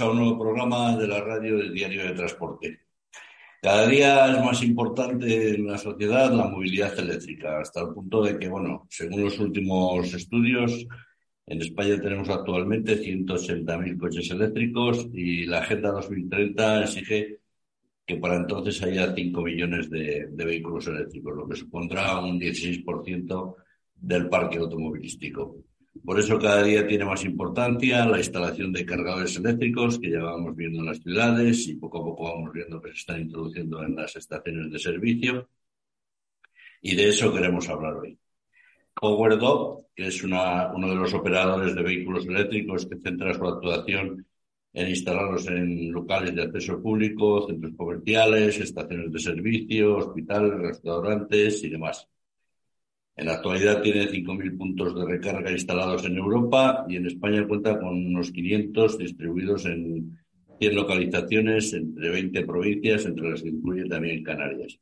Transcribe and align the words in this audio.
A 0.00 0.10
un 0.10 0.18
nuevo 0.18 0.38
programa 0.38 0.94
de 0.94 1.08
la 1.08 1.20
radio 1.22 1.56
del 1.56 1.72
Diario 1.72 2.04
de 2.04 2.12
Transporte. 2.12 2.80
Cada 3.62 3.86
día 3.88 4.30
es 4.30 4.44
más 4.44 4.62
importante 4.62 5.54
en 5.54 5.66
la 5.66 5.78
sociedad 5.78 6.30
la 6.32 6.48
movilidad 6.48 6.98
eléctrica, 6.98 7.60
hasta 7.60 7.80
el 7.80 7.94
punto 7.94 8.22
de 8.22 8.38
que, 8.38 8.46
bueno, 8.46 8.86
según 8.90 9.22
los 9.22 9.38
últimos 9.38 10.12
estudios, 10.12 10.86
en 11.46 11.62
España 11.62 11.98
tenemos 11.98 12.28
actualmente 12.28 13.00
180.000 13.00 13.98
coches 13.98 14.30
eléctricos 14.30 15.08
y 15.14 15.46
la 15.46 15.60
Agenda 15.60 15.92
2030 15.92 16.82
exige 16.82 17.38
que 18.04 18.16
para 18.16 18.36
entonces 18.36 18.82
haya 18.82 19.14
5 19.14 19.40
millones 19.40 19.88
de 19.88 20.28
vehículos 20.36 20.88
eléctricos, 20.88 21.36
lo 21.36 21.48
que 21.48 21.56
supondrá 21.56 22.20
un 22.20 22.38
16% 22.38 23.54
del 23.94 24.28
parque 24.28 24.58
automovilístico. 24.58 25.56
Por 26.04 26.18
eso 26.18 26.38
cada 26.38 26.62
día 26.62 26.86
tiene 26.86 27.04
más 27.04 27.24
importancia 27.24 28.06
la 28.06 28.18
instalación 28.18 28.72
de 28.72 28.86
cargadores 28.86 29.36
eléctricos 29.36 29.98
que 29.98 30.10
ya 30.10 30.20
vamos 30.22 30.54
viendo 30.56 30.80
en 30.80 30.86
las 30.86 31.00
ciudades 31.00 31.66
y 31.68 31.74
poco 31.74 31.98
a 31.98 32.04
poco 32.04 32.24
vamos 32.24 32.52
viendo 32.52 32.80
que 32.80 32.90
se 32.90 32.98
están 32.98 33.20
introduciendo 33.22 33.82
en 33.82 33.96
las 33.96 34.14
estaciones 34.16 34.70
de 34.70 34.78
servicio. 34.78 35.48
Y 36.82 36.94
de 36.94 37.08
eso 37.08 37.32
queremos 37.32 37.68
hablar 37.68 37.94
hoy. 37.94 38.18
PowerDog, 38.94 39.86
que 39.94 40.06
es 40.06 40.22
uno 40.22 40.88
de 40.88 40.94
los 40.94 41.12
operadores 41.14 41.74
de 41.74 41.82
vehículos 41.82 42.26
eléctricos 42.26 42.86
que 42.86 42.96
centra 42.96 43.34
su 43.34 43.46
actuación 43.46 44.26
en 44.72 44.88
instalarlos 44.88 45.46
en 45.48 45.90
locales 45.90 46.34
de 46.34 46.42
acceso 46.42 46.82
público, 46.82 47.46
centros 47.46 47.72
comerciales, 47.76 48.58
estaciones 48.58 49.10
de 49.10 49.18
servicio, 49.18 49.96
hospitales, 49.96 50.52
restaurantes 50.52 51.64
y 51.64 51.70
demás. 51.70 52.06
En 53.16 53.26
la 53.26 53.34
actualidad 53.34 53.80
tiene 53.80 54.08
5.000 54.10 54.58
puntos 54.58 54.94
de 54.94 55.06
recarga 55.06 55.50
instalados 55.50 56.04
en 56.04 56.18
Europa 56.18 56.84
y 56.86 56.96
en 56.96 57.06
España 57.06 57.46
cuenta 57.48 57.78
con 57.78 58.06
unos 58.06 58.30
500 58.30 58.98
distribuidos 58.98 59.64
en 59.64 60.18
100 60.58 60.74
localizaciones 60.74 61.72
entre 61.72 62.10
20 62.10 62.44
provincias, 62.44 63.06
entre 63.06 63.30
las 63.30 63.42
que 63.42 63.48
incluye 63.48 63.88
también 63.88 64.22
Canarias. 64.22 64.78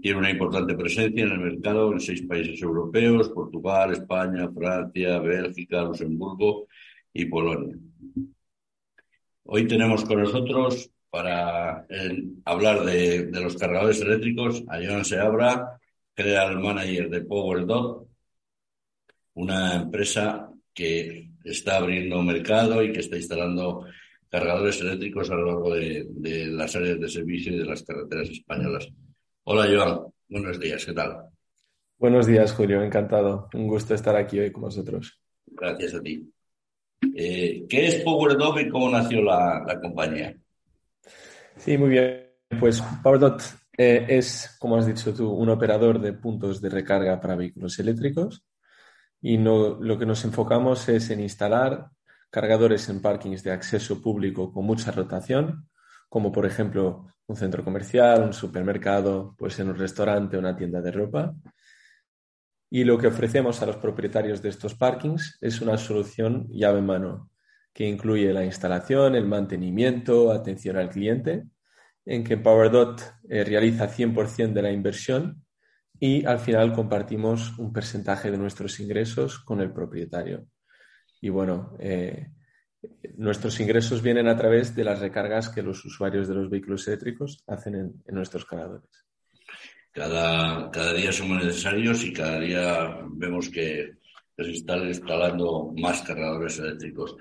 Tiene 0.00 0.18
una 0.18 0.30
importante 0.30 0.74
presencia 0.74 1.24
en 1.24 1.32
el 1.32 1.40
mercado 1.40 1.92
en 1.92 2.00
seis 2.00 2.22
países 2.22 2.62
europeos, 2.62 3.30
Portugal, 3.30 3.92
España, 3.92 4.48
Francia, 4.50 5.18
Bélgica, 5.18 5.82
Luxemburgo 5.82 6.68
y 7.12 7.24
Polonia. 7.24 7.76
Hoy 9.44 9.66
tenemos 9.66 10.04
con 10.04 10.20
nosotros 10.20 10.90
para 11.10 11.86
eh, 11.88 12.22
hablar 12.44 12.84
de, 12.84 13.30
los 13.32 13.56
cargadores 13.56 14.00
eléctricos 14.00 14.62
a 14.68 14.76
Joan 14.76 15.04
Seabra, 15.04 15.77
General 16.18 16.58
Manager 16.58 17.08
de 17.08 17.20
PowerDog, 17.20 18.08
una 19.34 19.76
empresa 19.76 20.50
que 20.74 21.30
está 21.44 21.76
abriendo 21.76 22.20
mercado 22.24 22.82
y 22.82 22.90
que 22.92 22.98
está 22.98 23.16
instalando 23.16 23.86
cargadores 24.28 24.80
eléctricos 24.80 25.30
a 25.30 25.36
lo 25.36 25.46
largo 25.46 25.74
de, 25.76 26.06
de 26.10 26.46
las 26.46 26.74
áreas 26.74 26.98
de 26.98 27.08
servicio 27.08 27.52
y 27.52 27.58
de 27.58 27.64
las 27.64 27.84
carreteras 27.84 28.30
españolas. 28.30 28.88
Hola, 29.44 29.68
Joan. 29.72 30.12
Buenos 30.28 30.58
días. 30.58 30.84
¿Qué 30.84 30.92
tal? 30.92 31.28
Buenos 31.96 32.26
días, 32.26 32.52
Julio. 32.52 32.82
Encantado. 32.82 33.48
Un 33.54 33.68
gusto 33.68 33.94
estar 33.94 34.16
aquí 34.16 34.40
hoy 34.40 34.50
con 34.50 34.62
vosotros. 34.62 35.20
Gracias 35.46 35.94
a 35.94 36.02
ti. 36.02 36.28
Eh, 37.14 37.64
¿Qué 37.68 37.86
es 37.86 38.02
PowerDog 38.02 38.58
y 38.58 38.68
cómo 38.68 38.90
nació 38.90 39.22
la, 39.22 39.62
la 39.64 39.80
compañía? 39.80 40.36
Sí, 41.58 41.78
muy 41.78 41.90
bien. 41.90 42.26
Pues 42.58 42.82
PowerDot 43.04 43.40
eh, 43.78 44.06
es, 44.08 44.56
como 44.58 44.76
has 44.76 44.86
dicho 44.86 45.14
tú, 45.14 45.30
un 45.30 45.48
operador 45.50 46.00
de 46.00 46.12
puntos 46.12 46.60
de 46.60 46.68
recarga 46.68 47.20
para 47.20 47.36
vehículos 47.36 47.78
eléctricos 47.78 48.44
y 49.20 49.38
no, 49.38 49.78
lo 49.80 49.96
que 49.96 50.04
nos 50.04 50.24
enfocamos 50.24 50.88
es 50.88 51.10
en 51.10 51.20
instalar 51.20 51.88
cargadores 52.28 52.88
en 52.88 53.00
parkings 53.00 53.44
de 53.44 53.52
acceso 53.52 54.02
público 54.02 54.52
con 54.52 54.64
mucha 54.64 54.90
rotación, 54.90 55.68
como 56.08 56.32
por 56.32 56.44
ejemplo 56.44 57.06
un 57.28 57.36
centro 57.36 57.64
comercial, 57.64 58.24
un 58.24 58.32
supermercado, 58.32 59.36
pues 59.38 59.60
en 59.60 59.68
un 59.68 59.76
restaurante, 59.76 60.36
una 60.36 60.56
tienda 60.56 60.80
de 60.80 60.90
ropa. 60.90 61.34
Y 62.70 62.82
lo 62.82 62.98
que 62.98 63.06
ofrecemos 63.06 63.62
a 63.62 63.66
los 63.66 63.76
propietarios 63.76 64.42
de 64.42 64.48
estos 64.48 64.74
parkings 64.74 65.38
es 65.40 65.60
una 65.60 65.78
solución 65.78 66.48
llave 66.50 66.80
en 66.80 66.86
mano, 66.86 67.30
que 67.72 67.86
incluye 67.86 68.32
la 68.32 68.44
instalación, 68.44 69.14
el 69.14 69.26
mantenimiento, 69.26 70.32
atención 70.32 70.76
al 70.76 70.90
cliente 70.90 71.46
en 72.08 72.24
que 72.24 72.38
PowerDot 72.38 73.02
eh, 73.28 73.44
realiza 73.44 73.86
100% 73.86 74.54
de 74.54 74.62
la 74.62 74.72
inversión 74.72 75.44
y 76.00 76.24
al 76.24 76.38
final 76.38 76.72
compartimos 76.72 77.58
un 77.58 77.70
porcentaje 77.70 78.30
de 78.30 78.38
nuestros 78.38 78.80
ingresos 78.80 79.38
con 79.40 79.60
el 79.60 79.72
propietario. 79.74 80.46
Y 81.20 81.28
bueno, 81.28 81.76
eh, 81.78 82.28
nuestros 83.18 83.60
ingresos 83.60 84.00
vienen 84.00 84.26
a 84.26 84.36
través 84.38 84.74
de 84.74 84.84
las 84.84 85.00
recargas 85.00 85.50
que 85.50 85.62
los 85.62 85.84
usuarios 85.84 86.26
de 86.28 86.34
los 86.34 86.48
vehículos 86.48 86.88
eléctricos 86.88 87.44
hacen 87.46 87.74
en, 87.74 88.02
en 88.06 88.14
nuestros 88.14 88.46
cargadores. 88.46 89.04
Cada, 89.92 90.70
cada, 90.70 90.94
día 90.94 91.12
somos 91.12 91.44
necesarios 91.44 92.04
y 92.04 92.12
cada 92.14 92.40
día 92.40 93.00
vemos 93.10 93.50
que 93.50 93.98
se 94.34 94.50
están 94.50 94.86
instalando 94.86 95.74
más 95.76 96.00
cargadores 96.02 96.58
eléctricos. 96.58 97.16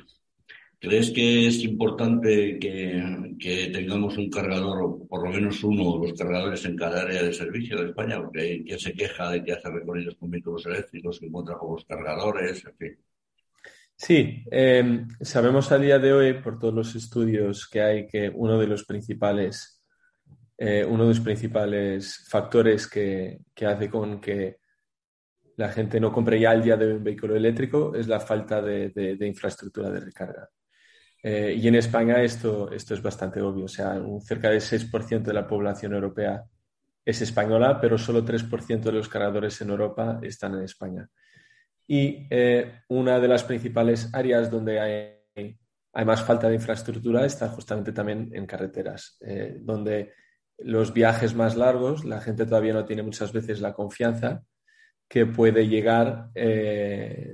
¿Crees 0.79 1.09
que 1.09 1.47
es 1.47 1.63
importante 1.63 2.59
que, 2.59 3.69
tengamos 3.73 4.15
un 4.17 4.29
cargador, 4.29 4.83
o 4.83 5.07
por 5.07 5.23
lo 5.23 5.31
menos 5.31 5.63
uno 5.63 5.99
de 5.99 6.09
los 6.09 6.19
cargadores 6.19 6.63
en 6.65 6.75
cada 6.75 7.01
área 7.01 7.23
de 7.23 7.33
servicio 7.33 7.81
de 7.81 7.89
España? 7.89 8.21
Porque 8.21 8.41
hay 8.41 8.63
quien 8.63 8.77
se 8.77 8.93
queja 8.93 9.31
de 9.31 9.43
que 9.43 9.53
hace 9.53 9.71
recorridos 9.71 10.15
con 10.15 10.29
vehículos 10.29 10.67
eléctricos, 10.67 11.19
que 11.19 11.25
encuentra 11.25 11.57
pocos 11.57 11.83
cargadores, 11.85 12.63
en 12.63 12.75
fin. 12.75 12.97
Sí, 13.95 14.43
eh, 14.51 15.05
sabemos 15.21 15.71
a 15.71 15.79
día 15.79 15.97
de 15.97 16.13
hoy, 16.13 16.33
por 16.41 16.59
todos 16.59 16.75
los 16.75 16.95
estudios 16.95 17.67
que 17.67 17.81
hay, 17.81 18.07
que 18.07 18.29
uno 18.29 18.59
de 18.59 18.67
los 18.67 18.85
principales, 18.85 19.83
eh, 20.59 20.85
uno 20.87 21.03
de 21.03 21.09
los 21.09 21.21
principales 21.21 22.27
factores 22.29 22.85
que, 22.85 23.39
hace 23.65 23.89
con 23.89 24.21
que 24.21 24.57
la 25.55 25.69
gente 25.69 25.99
no 25.99 26.11
compre 26.11 26.39
ya 26.39 26.53
el 26.53 26.61
día 26.61 26.77
de 26.77 26.85
hoy 26.85 26.93
un 26.93 27.03
vehículo 27.03 27.35
eléctrico 27.35 27.95
es 27.95 28.07
la 28.07 28.19
falta 28.19 28.61
de 28.61 29.17
infraestructura 29.21 29.89
de 29.89 30.01
recarga. 30.01 30.47
Eh, 31.23 31.55
y 31.57 31.67
en 31.67 31.75
España 31.75 32.21
esto, 32.21 32.71
esto 32.71 32.93
es 32.93 33.01
bastante 33.01 33.41
obvio. 33.41 33.65
O 33.65 33.69
sea, 33.69 33.91
un, 33.93 34.21
cerca 34.21 34.49
del 34.49 34.61
6% 34.61 35.23
de 35.23 35.33
la 35.33 35.47
población 35.47 35.93
europea 35.93 36.43
es 37.03 37.21
española, 37.21 37.79
pero 37.79 37.97
solo 37.97 38.23
3% 38.23 38.81
de 38.81 38.91
los 38.91 39.09
cargadores 39.09 39.59
en 39.61 39.69
Europa 39.69 40.19
están 40.21 40.55
en 40.55 40.63
España. 40.63 41.09
Y 41.87 42.27
eh, 42.29 42.81
una 42.89 43.19
de 43.19 43.27
las 43.29 43.43
principales 43.43 44.09
áreas 44.13 44.51
donde 44.51 44.79
hay, 44.79 45.55
hay, 45.93 46.05
más 46.05 46.21
falta 46.21 46.49
de 46.49 46.55
infraestructura 46.55 47.25
está 47.25 47.47
justamente 47.47 47.93
también 47.93 48.29
en 48.33 48.45
carreteras, 48.45 49.17
eh, 49.21 49.57
donde 49.61 50.11
los 50.57 50.93
viajes 50.93 51.33
más 51.33 51.55
largos, 51.55 52.03
la 52.03 52.19
gente 52.19 52.45
todavía 52.45 52.73
no 52.73 52.83
tiene 52.83 53.03
muchas 53.03 53.31
veces 53.31 53.61
la 53.61 53.73
confianza 53.73 54.43
que 55.07 55.25
puede 55.25 55.67
llegar 55.67 56.29
eh, 56.35 57.31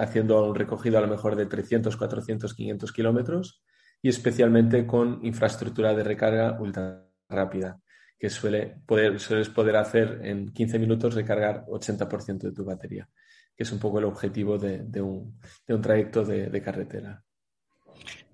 haciendo 0.00 0.48
un 0.48 0.54
recogido 0.54 0.98
a 0.98 1.00
lo 1.00 1.08
mejor 1.08 1.34
de 1.36 1.46
300, 1.46 1.96
400, 1.96 2.54
500 2.54 2.92
kilómetros 2.92 3.62
y 4.00 4.08
especialmente 4.08 4.86
con 4.86 5.24
infraestructura 5.24 5.94
de 5.94 6.04
recarga 6.04 6.60
ultra 6.60 7.04
rápida, 7.28 7.80
que 8.18 8.30
suele 8.30 8.76
poder, 8.86 9.18
sueles 9.18 9.48
poder 9.48 9.76
hacer 9.76 10.20
en 10.22 10.52
15 10.52 10.78
minutos 10.78 11.14
recargar 11.14 11.64
80% 11.66 12.38
de 12.38 12.52
tu 12.52 12.64
batería, 12.64 13.08
que 13.56 13.64
es 13.64 13.72
un 13.72 13.80
poco 13.80 13.98
el 13.98 14.04
objetivo 14.04 14.58
de, 14.58 14.80
un, 15.00 15.40
de 15.66 15.74
un, 15.74 15.82
trayecto 15.82 16.24
de, 16.24 16.48
de, 16.48 16.62
carretera. 16.62 17.24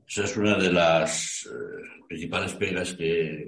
Esa 0.07 0.25
es 0.25 0.37
una 0.37 0.59
de 0.59 0.73
las 0.73 1.47
eh, 1.47 2.05
principales 2.09 2.53
pegas 2.55 2.95
que, 2.95 3.47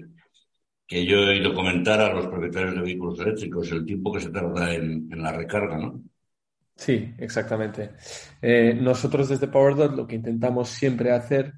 que 0.93 1.07
yo 1.07 1.21
he 1.21 1.31
oído 1.31 1.55
comentar 1.55 1.99
a 2.01 2.13
los 2.13 2.27
propietarios 2.27 2.75
de 2.75 2.83
vehículos 2.83 3.19
eléctricos, 3.21 3.73
el 3.73 3.87
tiempo 3.87 4.13
que 4.13 4.21
se 4.21 4.29
tarda 4.29 4.75
en, 4.75 5.09
la 5.11 5.33
recarga, 5.33 5.79
¿no? 5.79 6.03
Sí, 6.77 7.15
exactamente. 7.17 7.93
Eh, 8.43 8.75
nosotros 8.75 9.31
desde 9.31 9.49
PowerDot 9.49 9.97
lo 9.97 10.07
que 10.07 10.17
intentamos 10.17 10.69
siempre 10.69 11.13
hacer 11.13 11.55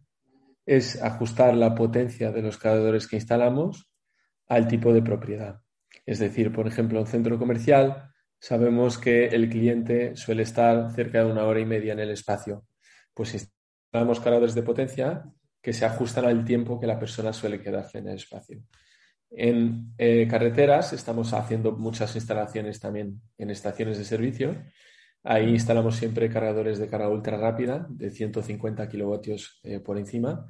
es 0.65 1.03
ajustar 1.03 1.57
la 1.57 1.75
potencia 1.75 2.31
de 2.31 2.43
los 2.43 2.59
cargadores 2.59 3.09
que 3.09 3.17
instalamos 3.17 3.91
al 4.47 4.69
tipo 4.69 4.93
de 4.93 5.03
propiedad. 5.03 5.61
Es 6.07 6.21
decir, 6.21 6.53
por 6.53 6.69
ejemplo, 6.69 7.01
en 7.01 7.07
centro 7.07 7.37
comercial 7.37 8.13
sabemos 8.39 8.99
que 8.99 9.27
el 9.27 9.49
cliente 9.49 10.15
suele 10.15 10.45
estar 10.45 10.93
cerca 10.93 11.25
de 11.25 11.33
una 11.33 11.43
hora 11.43 11.59
y 11.59 11.67
media 11.67 11.93
en 11.93 11.99
el 11.99 12.11
espacio. 12.11 12.67
Pues 13.13 13.35
instalamos 13.35 14.21
cargadores 14.21 14.55
de 14.55 14.63
potencia 14.63 15.25
que 15.61 15.73
se 15.73 15.85
ajustan 15.85 16.25
al 16.27 16.45
tiempo 16.45 16.79
que 16.79 16.87
la 16.87 17.01
persona 17.01 17.33
suele 17.33 17.61
quedarse 17.61 17.99
en 17.99 18.09
el 18.09 18.17
espacio. 18.17 18.63
En 19.37 19.95
eh, 19.99 20.29
carreteras 20.31 20.93
estamos 20.93 21.33
haciendo 21.33 21.73
muchas 21.73 22.15
instalaciones 22.15 22.79
también 22.79 23.21
en 23.37 23.51
estaciones 23.51 23.99
de 23.99 24.05
servicio. 24.05 24.55
Ahí 25.25 25.51
instalamos 25.51 25.97
siempre 25.97 26.29
cargadores 26.29 26.79
de 26.79 26.87
carga 26.87 27.09
ultra 27.09 27.37
rápida 27.37 27.87
de 27.89 28.11
150 28.11 28.89
kilovatios 28.89 29.61
eh, 29.65 29.81
por 29.81 29.99
encima, 29.99 30.47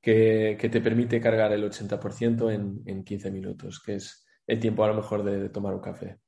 que, 0.00 0.56
te 0.58 0.80
permite 0.80 1.20
cargar 1.20 1.52
el 1.52 1.64
80% 1.64 2.54
en, 2.54 2.80
en, 2.86 3.04
15 3.04 3.30
minutos, 3.30 3.82
que 3.84 3.96
es 3.96 4.24
el 4.46 4.60
tiempo 4.60 4.84
a 4.84 4.88
lo 4.88 4.94
mejor 4.94 5.24
de, 5.24 5.40
de 5.40 5.48
tomar 5.48 5.74
un 5.74 5.80
café. 5.80 6.18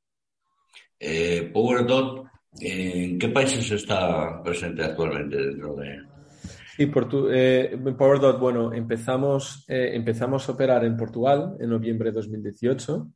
Eh, 0.99 1.51
PowerDot, 1.53 2.27
¿en 2.61 3.19
qué 3.19 3.29
países 3.29 3.71
está 3.71 4.43
presente 4.43 4.83
actualmente 4.85 5.37
dentro 5.37 5.77
de, 5.77 6.03
Sí, 6.79 6.89
eh, 7.33 7.77
PowerDot, 7.99 8.39
bueno, 8.39 8.73
empezamos, 8.73 9.65
eh, 9.67 9.91
empezamos 9.95 10.49
a 10.49 10.53
operar 10.53 10.85
en 10.85 10.97
Portugal 10.97 11.57
en 11.59 11.71
noviembre 11.71 12.11
de 12.11 12.15
2018 12.15 13.11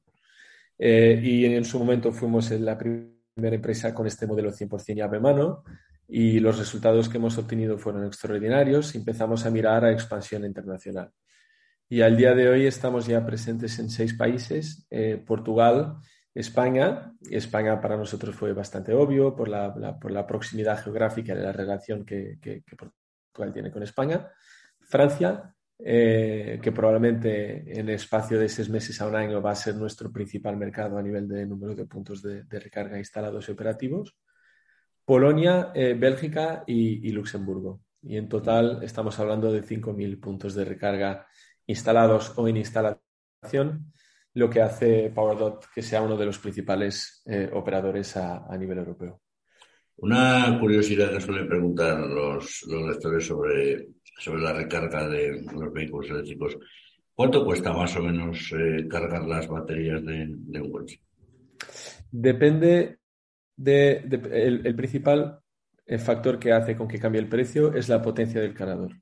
eh, 0.80 1.20
y 1.22 1.44
en 1.44 1.64
su 1.64 1.78
momento 1.78 2.10
fuimos 2.10 2.50
la 2.50 2.76
primera 2.76 3.14
empresa 3.54 3.94
con 3.94 4.08
este 4.08 4.26
modelo 4.26 4.50
100% 4.50 4.96
llave 4.96 5.20
mano 5.20 5.62
y 6.08 6.40
los 6.40 6.58
resultados 6.58 7.08
que 7.08 7.18
hemos 7.18 7.38
obtenido 7.38 7.78
fueron 7.78 8.04
extraordinarios 8.04 8.96
y 8.96 8.98
empezamos 8.98 9.46
a 9.46 9.50
mirar 9.52 9.84
a 9.84 9.92
expansión 9.92 10.44
internacional. 10.44 11.12
Y 11.88 12.00
al 12.00 12.16
día 12.16 12.34
de 12.34 12.48
hoy 12.48 12.66
estamos 12.66 13.06
ya 13.06 13.24
presentes 13.24 13.78
en 13.78 13.90
seis 13.90 14.14
países, 14.14 14.88
Portugal, 15.24 15.98
España. 16.34 17.12
España 17.30 17.80
para 17.80 17.96
nosotros 17.96 18.34
fue 18.34 18.54
bastante 18.54 18.92
obvio 18.92 19.36
por 19.36 19.48
la, 19.48 19.72
por 20.00 20.10
la 20.10 20.26
proximidad 20.26 20.82
geográfica 20.82 21.32
de 21.32 21.42
la 21.44 21.52
relación 21.52 22.04
que, 22.04 22.38
que, 22.42 22.64
que 22.64 22.76
Portugal 23.32 23.52
tiene 23.52 23.70
con 23.70 23.82
España. 23.82 24.30
Francia, 24.80 25.54
eh, 25.78 26.60
que 26.62 26.70
probablemente 26.70 27.78
en 27.78 27.88
espacio 27.88 28.38
de 28.38 28.48
seis 28.48 28.68
meses 28.68 29.00
a 29.00 29.06
un 29.06 29.16
año 29.16 29.40
va 29.40 29.52
a 29.52 29.56
ser 29.56 29.74
nuestro 29.74 30.12
principal 30.12 30.56
mercado 30.56 30.98
a 30.98 31.02
nivel 31.02 31.26
de 31.26 31.46
número 31.46 31.74
de 31.74 31.86
puntos 31.86 32.22
de, 32.22 32.44
recarga 32.50 32.98
instalados 32.98 33.48
y 33.48 33.52
operativos. 33.52 34.16
Polonia, 35.04 35.72
eh, 35.74 35.94
Bélgica 35.94 36.62
y, 36.66 37.10
Luxemburgo. 37.10 37.80
Y 38.02 38.16
en 38.16 38.28
total 38.28 38.82
estamos 38.82 39.18
hablando 39.18 39.52
de 39.52 39.62
5.000 39.62 40.20
puntos 40.20 40.54
de 40.54 40.64
recarga 40.64 41.26
instalados 41.66 42.32
o 42.36 42.46
en 42.48 42.58
instalación, 42.58 43.92
lo 44.34 44.50
que 44.50 44.62
hace 44.62 45.10
PowerDot 45.14 45.66
que 45.74 45.82
sea 45.82 46.02
uno 46.02 46.16
de 46.16 46.26
los 46.26 46.38
principales 46.38 47.22
eh, 47.26 47.50
operadores 47.52 48.16
a 48.16 48.56
nivel 48.56 48.78
europeo. 48.78 49.20
Una 49.96 50.58
curiosidad 50.58 51.12
que 51.12 51.20
suelen 51.20 51.48
preguntar 51.48 51.98
los, 52.00 52.64
lectores 52.66 53.26
sobre, 53.26 53.88
sobre 54.18 54.42
la 54.42 54.52
recarga 54.52 55.08
de 55.08 55.42
los 55.42 55.72
vehículos 55.72 56.10
eléctricos. 56.10 56.56
¿Cuánto 57.14 57.44
cuesta 57.44 57.72
más 57.72 57.94
o 57.96 58.02
menos 58.02 58.52
eh, 58.52 58.88
cargar 58.88 59.24
las 59.26 59.46
baterías 59.46 60.04
de, 60.04 60.60
un 60.60 60.72
coche? 60.72 61.00
Depende 62.10 62.98
de, 63.56 64.02
el, 64.64 64.74
principal 64.74 65.40
factor 65.98 66.38
que 66.38 66.52
hace 66.52 66.76
con 66.76 66.88
que 66.88 66.98
cambie 66.98 67.20
el 67.20 67.28
precio 67.28 67.74
es 67.74 67.88
la 67.88 68.02
potencia 68.02 68.40
del 68.40 68.54
cargador. 68.54 68.96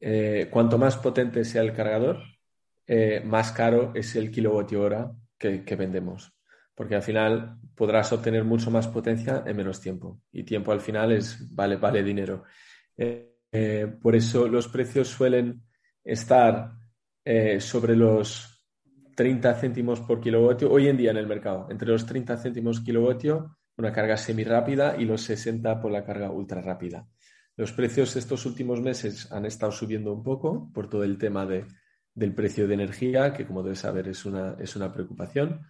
Eh, 0.00 0.48
cuanto 0.50 0.78
más 0.78 0.96
potente 0.96 1.44
sea 1.44 1.62
el 1.62 1.72
cargador, 1.72 2.22
eh, 2.86 3.20
más 3.24 3.52
caro 3.52 3.92
es 3.94 4.14
el 4.16 4.30
kilovatio 4.30 4.82
hora 4.82 5.10
que 5.38 5.76
vendemos 5.76 6.37
porque 6.78 6.94
al 6.94 7.02
final 7.02 7.58
podrás 7.74 8.12
obtener 8.12 8.44
mucho 8.44 8.70
más 8.70 8.86
potencia 8.86 9.42
en 9.44 9.56
menos 9.56 9.80
tiempo 9.80 10.20
y 10.30 10.44
tiempo 10.44 10.70
al 10.70 10.80
final 10.80 11.10
es 11.10 11.52
vale, 11.52 11.74
vale 11.74 12.04
dinero. 12.04 12.44
Eh, 12.96 13.40
eh, 13.50 13.92
por 14.00 14.14
eso 14.14 14.46
los 14.46 14.68
precios 14.68 15.08
suelen 15.08 15.60
estar 16.04 16.70
eh, 17.24 17.58
sobre 17.60 17.96
los 17.96 18.64
30 19.16 19.54
céntimos 19.54 20.00
por 20.02 20.20
kilovatio 20.20 20.70
hoy 20.70 20.86
en 20.86 20.96
día 20.96 21.10
en 21.10 21.16
el 21.16 21.26
mercado, 21.26 21.66
entre 21.68 21.88
los 21.88 22.06
30 22.06 22.36
céntimos 22.36 22.80
kilovatio 22.80 23.58
una 23.76 23.92
carga 23.92 24.16
semi 24.16 24.44
rápida 24.44 24.94
y 24.96 25.04
los 25.04 25.22
60 25.22 25.80
por 25.80 25.90
la 25.90 26.04
carga 26.04 26.30
ultra 26.30 26.62
rápida. 26.62 27.08
Los 27.56 27.72
precios 27.72 28.14
estos 28.14 28.46
últimos 28.46 28.80
meses 28.80 29.32
han 29.32 29.46
estado 29.46 29.72
subiendo 29.72 30.12
un 30.12 30.22
poco 30.22 30.70
por 30.72 30.88
todo 30.88 31.02
el 31.02 31.18
tema 31.18 31.44
de, 31.44 31.64
del 32.14 32.34
precio 32.34 32.68
de 32.68 32.74
energía, 32.74 33.32
que 33.32 33.44
como 33.44 33.64
debes 33.64 33.80
saber 33.80 34.06
es 34.06 34.24
una, 34.24 34.54
es 34.60 34.76
una 34.76 34.92
preocupación 34.92 35.60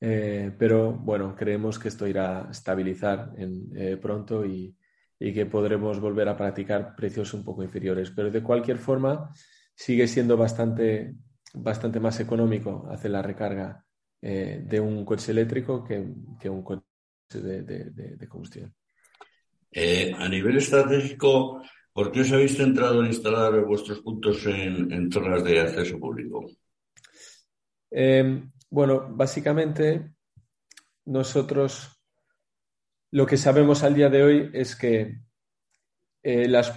eh, 0.00 0.52
pero 0.56 0.92
bueno, 0.92 1.34
creemos 1.34 1.78
que 1.78 1.88
esto 1.88 2.06
irá 2.06 2.48
a 2.48 2.50
estabilizar 2.50 3.32
en, 3.36 3.70
eh, 3.76 3.96
pronto 3.96 4.44
y, 4.44 4.74
que 5.18 5.46
podremos 5.46 5.98
volver 5.98 6.28
a 6.28 6.36
practicar 6.36 6.94
precios 6.94 7.34
un 7.34 7.42
poco 7.44 7.64
inferiores. 7.64 8.12
Pero 8.12 8.30
de 8.30 8.40
cualquier 8.40 8.78
forma, 8.78 9.32
sigue 9.74 10.06
siendo 10.06 10.36
bastante, 10.36 11.16
bastante 11.54 11.98
más 11.98 12.20
económico 12.20 12.86
hacer 12.88 13.10
la 13.10 13.20
recarga 13.20 13.84
eh, 14.22 14.62
de 14.64 14.78
un 14.78 15.04
coche 15.04 15.32
eléctrico 15.32 15.82
que, 15.82 16.06
que 16.40 16.48
un 16.48 16.62
coche 16.62 16.84
de, 17.32 17.62
de, 17.62 18.28
combustión. 18.28 18.72
a 19.74 20.28
nivel 20.28 20.58
estratégico, 20.58 21.62
¿por 21.92 22.12
qué 22.12 22.20
os 22.20 22.30
habéis 22.30 22.56
centrado 22.56 23.00
en 23.00 23.08
instalar 23.08 23.64
vuestros 23.64 23.98
puntos 23.98 24.46
en, 24.46 24.92
en 24.92 25.10
zonas 25.10 25.42
de 25.42 25.60
acceso 25.60 25.98
público? 25.98 26.46
Bueno, 28.70 29.06
básicamente 29.10 30.12
nosotros 31.06 31.98
lo 33.10 33.26
que 33.26 33.38
sabemos 33.38 33.82
al 33.82 33.94
día 33.94 34.10
de 34.10 34.22
hoy 34.22 34.50
es 34.52 34.76
que 34.76 35.20
eh, 36.22 36.48
las 36.48 36.74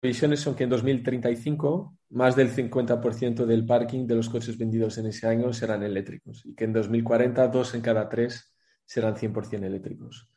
previsiones 0.00 0.40
son 0.40 0.56
que 0.56 0.64
en 0.64 0.70
2035 0.70 1.96
más 2.10 2.34
del 2.34 2.50
50% 2.50 3.46
del 3.46 3.66
parking 3.66 4.06
de 4.06 4.16
los 4.16 4.28
coches 4.28 4.58
vendidos 4.58 4.98
en 4.98 5.06
ese 5.06 5.28
año 5.28 5.52
serán 5.52 5.82
eléctricos 5.82 6.44
y 6.44 6.54
que 6.54 6.64
en 6.64 6.72
2040 6.72 7.46
dos 7.48 7.74
en 7.74 7.82
cada 7.82 8.08
tres 8.08 8.54
serán 8.84 9.14
100% 9.14 9.64
eléctricos. 9.64 10.32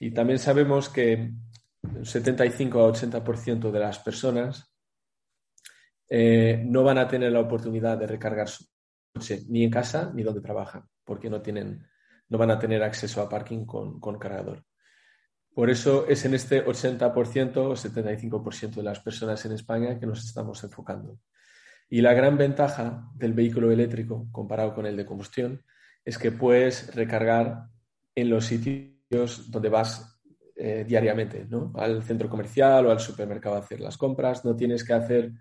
Y 0.00 0.12
también 0.12 0.38
sabemos 0.38 0.88
que 0.88 1.32
75 2.02 2.80
a 2.80 2.92
80% 2.92 3.70
de 3.70 3.78
las 3.78 3.98
personas 3.98 4.74
eh, 6.08 6.62
no 6.66 6.82
van 6.82 6.98
a 6.98 7.06
tener 7.06 7.30
la 7.30 7.40
oportunidad 7.40 7.98
de 7.98 8.06
recargar 8.06 8.48
su 8.48 8.64
ni 9.48 9.64
en 9.64 9.70
casa 9.70 10.12
ni 10.14 10.22
donde 10.22 10.40
trabajan, 10.40 10.84
porque 11.04 11.30
no, 11.30 11.40
tienen, 11.42 11.86
no 12.28 12.38
van 12.38 12.50
a 12.50 12.58
tener 12.58 12.82
acceso 12.82 13.20
a 13.20 13.28
parking 13.28 13.64
con, 13.64 14.00
con 14.00 14.18
cargador. 14.18 14.64
Por 15.54 15.68
eso 15.68 16.06
es 16.06 16.24
en 16.24 16.34
este 16.34 16.64
80% 16.64 17.56
o 17.56 17.72
75% 17.74 18.74
de 18.76 18.82
las 18.82 19.00
personas 19.00 19.44
en 19.44 19.52
España 19.52 19.98
que 19.98 20.06
nos 20.06 20.24
estamos 20.24 20.62
enfocando. 20.62 21.18
Y 21.88 22.00
la 22.00 22.14
gran 22.14 22.38
ventaja 22.38 23.10
del 23.14 23.32
vehículo 23.32 23.70
eléctrico 23.72 24.28
comparado 24.30 24.74
con 24.74 24.86
el 24.86 24.96
de 24.96 25.04
combustión 25.04 25.64
es 26.04 26.18
que 26.18 26.30
puedes 26.30 26.94
recargar 26.94 27.66
en 28.14 28.30
los 28.30 28.46
sitios 28.46 29.50
donde 29.50 29.68
vas 29.68 30.20
eh, 30.54 30.84
diariamente, 30.86 31.46
¿no? 31.48 31.72
al 31.74 32.02
centro 32.04 32.28
comercial 32.28 32.86
o 32.86 32.90
al 32.92 33.00
supermercado 33.00 33.56
a 33.56 33.60
hacer 33.60 33.80
las 33.80 33.96
compras. 33.96 34.44
No 34.44 34.54
tienes 34.54 34.84
que 34.84 34.92
hacer 34.92 35.32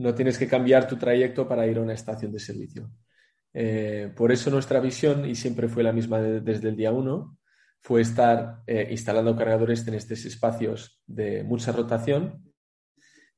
no 0.00 0.14
tienes 0.14 0.38
que 0.38 0.48
cambiar 0.48 0.88
tu 0.88 0.96
trayecto 0.96 1.46
para 1.46 1.66
ir 1.66 1.76
a 1.78 1.82
una 1.82 1.92
estación 1.92 2.32
de 2.32 2.40
servicio. 2.40 2.90
Eh, 3.52 4.12
por 4.16 4.32
eso 4.32 4.50
nuestra 4.50 4.80
visión, 4.80 5.26
y 5.26 5.34
siempre 5.34 5.68
fue 5.68 5.82
la 5.82 5.92
misma 5.92 6.20
desde 6.20 6.68
el 6.70 6.76
día 6.76 6.90
uno, 6.90 7.38
fue 7.80 8.00
estar 8.00 8.62
eh, 8.66 8.88
instalando 8.90 9.36
cargadores 9.36 9.86
en 9.86 9.94
estos 9.94 10.24
espacios 10.24 11.02
de 11.06 11.44
mucha 11.44 11.72
rotación 11.72 12.52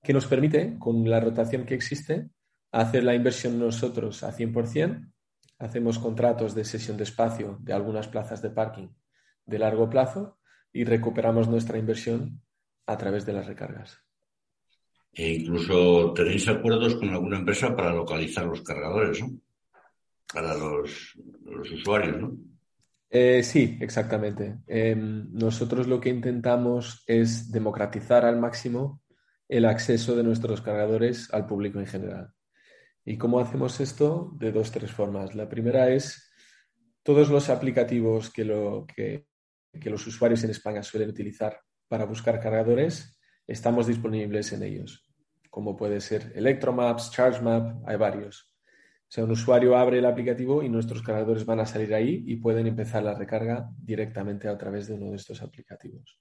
que 0.02 0.12
nos 0.12 0.26
permite, 0.26 0.78
con 0.78 1.09
la 1.09 1.21
rotación 1.21 1.64
que 1.64 1.75
existe, 1.75 2.31
hacer 2.73 3.04
la 3.04 3.14
inversión 3.14 3.59
nosotros 3.59 4.23
a 4.23 4.33
100%. 4.33 5.11
Hacemos 5.59 5.99
contratos 5.99 6.54
de 6.54 6.64
sesión 6.64 6.97
de 6.97 7.04
espacio 7.04 7.59
de 7.61 7.73
algunas 7.73 8.09
plazas 8.09 8.40
de 8.42 8.50
parking 8.50 8.88
de 9.47 9.59
largo 9.59 9.90
plazo 9.90 10.38
y 10.73 10.85
recuperamos 10.85 11.49
nuestra 11.49 11.78
inversión 11.78 12.40
a 12.87 12.97
través 12.97 13.26
de 13.26 13.33
las 13.33 13.47
recargas. 13.47 13.99
E 15.14 15.35
incluso 15.35 16.14
tenéis 16.14 16.49
acuerdos 16.49 16.97
con 16.97 17.11
alguna 17.11 17.38
empresa 17.38 17.76
para 17.76 17.92
localizar 17.92 18.47
los 18.47 18.62
cargadores, 18.62 19.21
¿no? 19.21 19.38
Para 20.33 20.54
los, 20.54 21.14
usuarios, 21.71 22.21
¿no? 22.21 22.38
Eh, 23.11 23.42
sí, 23.42 23.76
exactamente. 23.81 24.61
Em, 24.66 25.28
nosotros 25.33 25.87
lo 25.87 26.00
que 26.00 26.09
intentamos 26.09 27.04
es 27.07 27.52
democratizar 27.52 28.25
al 28.25 28.38
máximo 28.38 29.02
el 29.49 29.66
acceso 29.66 30.16
de 30.16 30.23
nuestros 30.23 30.62
cargadores 30.62 31.28
al 31.35 31.47
público 31.47 31.78
en 31.78 31.87
general. 31.87 32.33
¿Y 33.04 33.19
cómo 33.19 33.38
hacemos 33.38 33.81
esto? 33.81 34.33
De 34.38 34.50
dos, 34.50 34.71
tres 34.71 34.92
formas. 34.92 35.35
La 35.35 35.47
primera 35.47 35.90
es 35.90 36.33
todos 37.02 37.28
los 37.28 37.50
aplicativos 37.50 38.31
que, 38.31 38.47
lo, 38.47 38.87
que 38.87 39.26
los 39.90 40.07
usuarios 40.07 40.42
en 40.45 40.50
España 40.50 40.83
suelen 40.83 41.11
utilizar 41.11 41.61
para 41.88 42.07
buscar 42.07 42.40
cargadores, 42.40 43.12
estamos 43.46 43.87
disponibles 43.87 44.52
en 44.52 44.62
ellos, 44.62 45.08
como 45.50 45.76
puede 45.76 46.00
ser 46.00 46.32
Electromaps, 46.34 47.11
ChargeMap, 47.11 47.87
hay 47.88 47.96
varios. 47.96 48.52
O 49.12 49.14
sea, 49.14 49.25
un 49.25 49.32
usuario 49.32 49.76
abre 49.76 49.99
el 49.99 50.06
aplicativo 50.06 50.62
y 50.62 50.70
nuestros 50.70 51.02
cargadores 51.02 51.44
van 51.44 51.61
a 51.61 51.66
salir 51.66 51.94
ahí 51.94 52.25
y 52.26 52.37
pueden 52.37 52.66
empezar 52.66 53.02
la 53.02 53.14
recarga 53.14 53.68
directamente 53.76 54.49
a 54.49 54.56
través 54.56 54.88
de 54.88 54.94
uno 54.94 55.11
de 55.11 55.16
estos 55.16 55.42
aplicativos. 55.42 56.18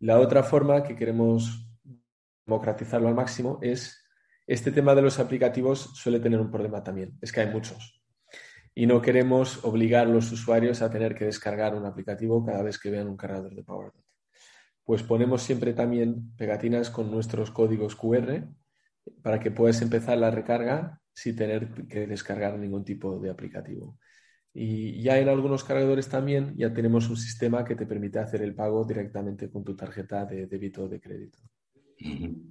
La 0.00 0.20
otra 0.20 0.42
forma 0.42 0.82
que 0.82 0.94
queremos 0.94 1.66
democratizarlo 2.46 3.08
al 3.08 3.14
máximo 3.14 3.58
es 3.62 4.04
este 4.46 4.70
tema 4.70 4.94
de 4.94 5.02
los 5.02 5.18
aplicativos 5.18 5.90
suele 5.94 6.20
tener 6.20 6.40
un 6.40 6.50
problema 6.50 6.82
también, 6.82 7.16
es 7.20 7.32
que 7.32 7.40
hay 7.40 7.50
muchos. 7.50 8.02
Y 8.74 8.86
no 8.86 9.00
queremos 9.00 9.64
obligar 9.64 10.06
a 10.06 10.10
los 10.10 10.30
usuarios 10.30 10.82
a 10.82 10.90
tener 10.90 11.14
que 11.14 11.24
descargar 11.24 11.74
un 11.74 11.86
aplicativo 11.86 12.44
cada 12.44 12.62
vez 12.62 12.78
que 12.78 12.90
vean 12.90 13.08
un 13.08 13.16
cargador 13.16 13.54
de 13.54 13.64
PowerDot 13.64 14.07
pues 14.88 15.02
ponemos 15.02 15.42
siempre 15.42 15.74
también 15.74 16.34
pegatinas 16.34 16.88
con 16.88 17.10
nuestros 17.10 17.50
códigos 17.50 17.94
QR 17.94 18.48
para 19.20 19.38
que 19.38 19.50
puedas 19.50 19.82
empezar 19.82 20.16
la 20.16 20.30
recarga 20.30 21.02
sin 21.12 21.36
tener 21.36 21.68
que 21.90 22.06
descargar 22.06 22.58
ningún 22.58 22.84
tipo 22.86 23.18
de 23.18 23.28
aplicativo. 23.28 23.98
Y 24.54 25.02
ya 25.02 25.18
en 25.18 25.28
algunos 25.28 25.62
cargadores 25.62 26.08
también 26.08 26.54
ya 26.56 26.72
tenemos 26.72 27.10
un 27.10 27.18
sistema 27.18 27.66
que 27.66 27.76
te 27.76 27.84
permite 27.84 28.18
hacer 28.18 28.40
el 28.40 28.54
pago 28.54 28.82
directamente 28.86 29.50
con 29.50 29.62
tu 29.62 29.76
tarjeta 29.76 30.24
de 30.24 30.46
débito 30.46 30.84
o 30.84 30.88
de 30.88 31.00
crédito. 31.00 31.38
En 31.98 32.50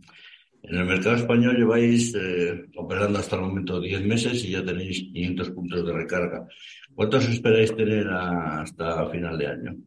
el 0.62 0.86
mercado 0.86 1.16
español 1.16 1.58
lleváis 1.58 2.14
eh, 2.14 2.68
operando 2.76 3.18
hasta 3.18 3.36
el 3.36 3.42
momento 3.42 3.82
10 3.82 4.06
meses 4.06 4.46
y 4.46 4.52
ya 4.52 4.64
tenéis 4.64 5.00
500 5.12 5.50
puntos 5.50 5.84
de 5.84 5.92
recarga. 5.92 6.48
¿Cuántos 6.94 7.28
esperáis 7.30 7.76
tener 7.76 8.08
hasta 8.08 9.10
final 9.10 9.40
de 9.40 9.48
año? 9.48 9.78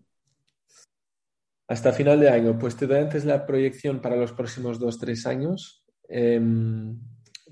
Hasta 1.70 1.92
final 1.92 2.18
de 2.18 2.28
año, 2.28 2.58
pues 2.58 2.74
te 2.74 2.88
doy 2.88 2.98
antes 2.98 3.24
la 3.24 3.46
proyección 3.46 4.00
para 4.00 4.16
los 4.16 4.32
próximos 4.32 4.80
2-3 4.80 5.24
años. 5.26 5.84
Em, 6.08 6.98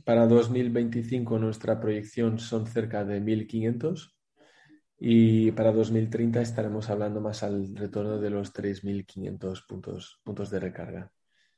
para 0.05 0.27
2025 0.27 1.39
nuestra 1.39 1.79
proyección 1.79 2.41
son 2.41 2.67
cerca 2.67 3.05
de 3.05 3.21
1.500 3.21 4.17
y 4.99 5.53
para 5.53 5.71
2030 5.71 6.43
estaremos 6.43 6.91
hablando 6.91 7.21
más 7.21 7.45
al 7.45 7.77
retorno 7.77 8.19
de 8.19 8.31
los 8.31 8.53
3.500 8.53 9.65
puntos, 9.69 10.21
puntos 10.25 10.51
de 10.51 10.59
recarga. 10.59 11.13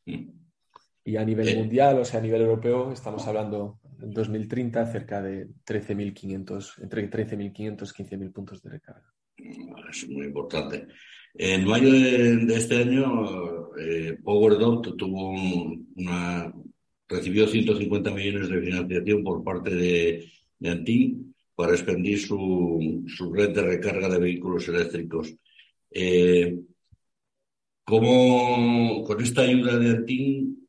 Y 0.05 1.17
a 1.17 1.25
nivel 1.25 1.57
mundial, 1.57 2.01
o 2.01 2.05
sea, 2.05 2.21
a 2.21 2.23
nivel 2.23 2.43
europeo, 2.43 2.93
estamos 2.93 3.27
hablando 3.27 3.81
en 4.03 4.11
2030 4.11 4.85
cerca 4.85 5.23
de 5.23 5.49
13.500, 5.65 6.83
entre 6.83 7.11
13.500 7.11 7.95
y 7.99 8.05
15.000 8.05 8.33
puntos 8.35 8.63
de 8.63 8.69
recarga. 8.69 9.11
Es 9.39 10.07
muy 10.11 10.27
importante. 10.27 10.89
En 11.35 11.65
mayo 11.67 11.93
de, 11.93 12.55
este 12.55 12.77
año, 12.79 13.71
eh, 13.79 14.19
PowerDot 14.23 14.97
tuvo 14.97 15.31
una, 15.97 16.53
recibió 17.09 17.47
150 17.47 18.11
millones 18.11 18.49
de 18.49 18.61
financiación 18.61 19.23
por 19.23 19.43
parte 19.45 19.75
de, 19.75 20.31
de 20.59 20.69
Antin 20.69 21.35
para 21.55 21.73
expandir 21.73 22.19
su, 22.19 23.05
su, 23.07 23.33
red 23.33 23.51
de 23.51 23.63
recarga 23.63 24.09
de 24.09 24.19
vehículos 24.19 24.69
eléctricos. 24.69 25.35
Eh, 25.91 26.59
¿Cómo, 27.85 29.03
con 29.05 29.21
esta 29.21 29.43
ayuda 29.43 29.79
de 29.79 29.91
Antin, 29.91 30.61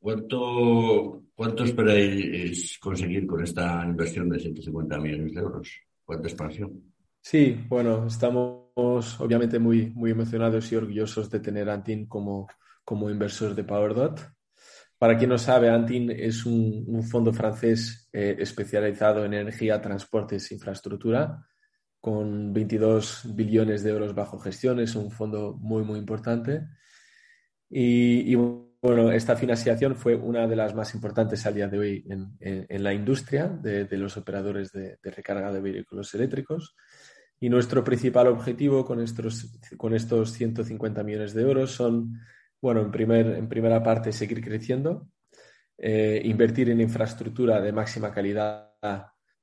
¿Cuánto, 0.00 1.24
cuánto 1.34 1.64
esperáis 1.64 2.78
conseguir 2.78 3.26
con 3.26 3.42
esta 3.42 3.84
inversión 3.84 4.28
de 4.28 4.38
150 4.38 4.98
millones 4.98 5.34
de 5.34 5.40
euros? 5.40 5.70
¿Cuánta 6.04 6.28
expansión? 6.28 6.82
Sí, 7.20 7.56
bueno, 7.68 8.06
estamos 8.06 8.57
obviamente 8.78 9.58
muy, 9.58 9.90
muy 9.90 10.12
emocionados 10.12 10.70
y 10.70 10.76
orgullosos 10.76 11.30
de 11.30 11.40
tener 11.40 11.68
a 11.68 11.74
Antin 11.74 12.06
como, 12.06 12.46
como 12.84 13.10
inversor 13.10 13.54
de 13.54 13.64
PowerDot. 13.64 14.20
Para 14.98 15.16
quien 15.16 15.30
no 15.30 15.38
sabe, 15.38 15.70
Antin 15.70 16.10
es 16.10 16.44
un, 16.44 17.02
fondo 17.04 17.32
francés 17.32 18.08
eh, 18.12 18.36
especializado 18.38 19.24
en 19.24 19.34
energía, 19.34 19.80
transportes 19.80 20.50
e 20.50 20.54
infraestructura, 20.54 21.44
con 22.00 22.52
22 22.52 23.34
billones 23.34 23.82
de 23.82 23.90
euros 23.90 24.14
bajo 24.14 24.38
gestión. 24.38 24.80
Es 24.80 24.96
un 24.96 25.10
fondo 25.10 25.56
muy, 25.60 25.84
muy 25.84 25.98
importante. 25.98 26.66
Y, 27.70 28.34
bueno, 28.34 29.12
esta 29.12 29.36
financiación 29.36 29.94
fue 29.94 30.14
una 30.14 30.46
de 30.46 30.56
las 30.56 30.74
más 30.74 30.94
importantes 30.94 31.44
al 31.46 31.54
día 31.54 31.68
de 31.68 31.78
hoy 31.78 32.04
en, 32.08 32.82
la 32.82 32.94
industria 32.94 33.48
de, 33.48 33.86
los 33.96 34.16
operadores 34.16 34.72
de, 34.72 34.98
recarga 35.02 35.52
de 35.52 35.60
vehículos 35.60 36.14
eléctricos. 36.14 36.74
Y 37.40 37.48
nuestro 37.48 37.84
principal 37.84 38.26
objetivo 38.26 38.84
con 38.84 39.00
estos, 39.00 39.46
con 39.76 39.94
estos 39.94 40.32
150 40.32 41.02
millones 41.02 41.34
de 41.34 41.42
euros 41.42 41.72
son, 41.72 42.20
bueno, 42.60 42.80
en, 42.80 42.90
primer, 42.90 43.26
en 43.26 43.48
primera 43.48 43.82
parte, 43.82 44.12
seguir 44.12 44.42
creciendo, 44.42 45.08
eh, 45.76 46.20
invertir 46.24 46.70
en 46.70 46.80
infraestructura 46.80 47.60
de 47.60 47.72
máxima 47.72 48.12
calidad 48.12 48.72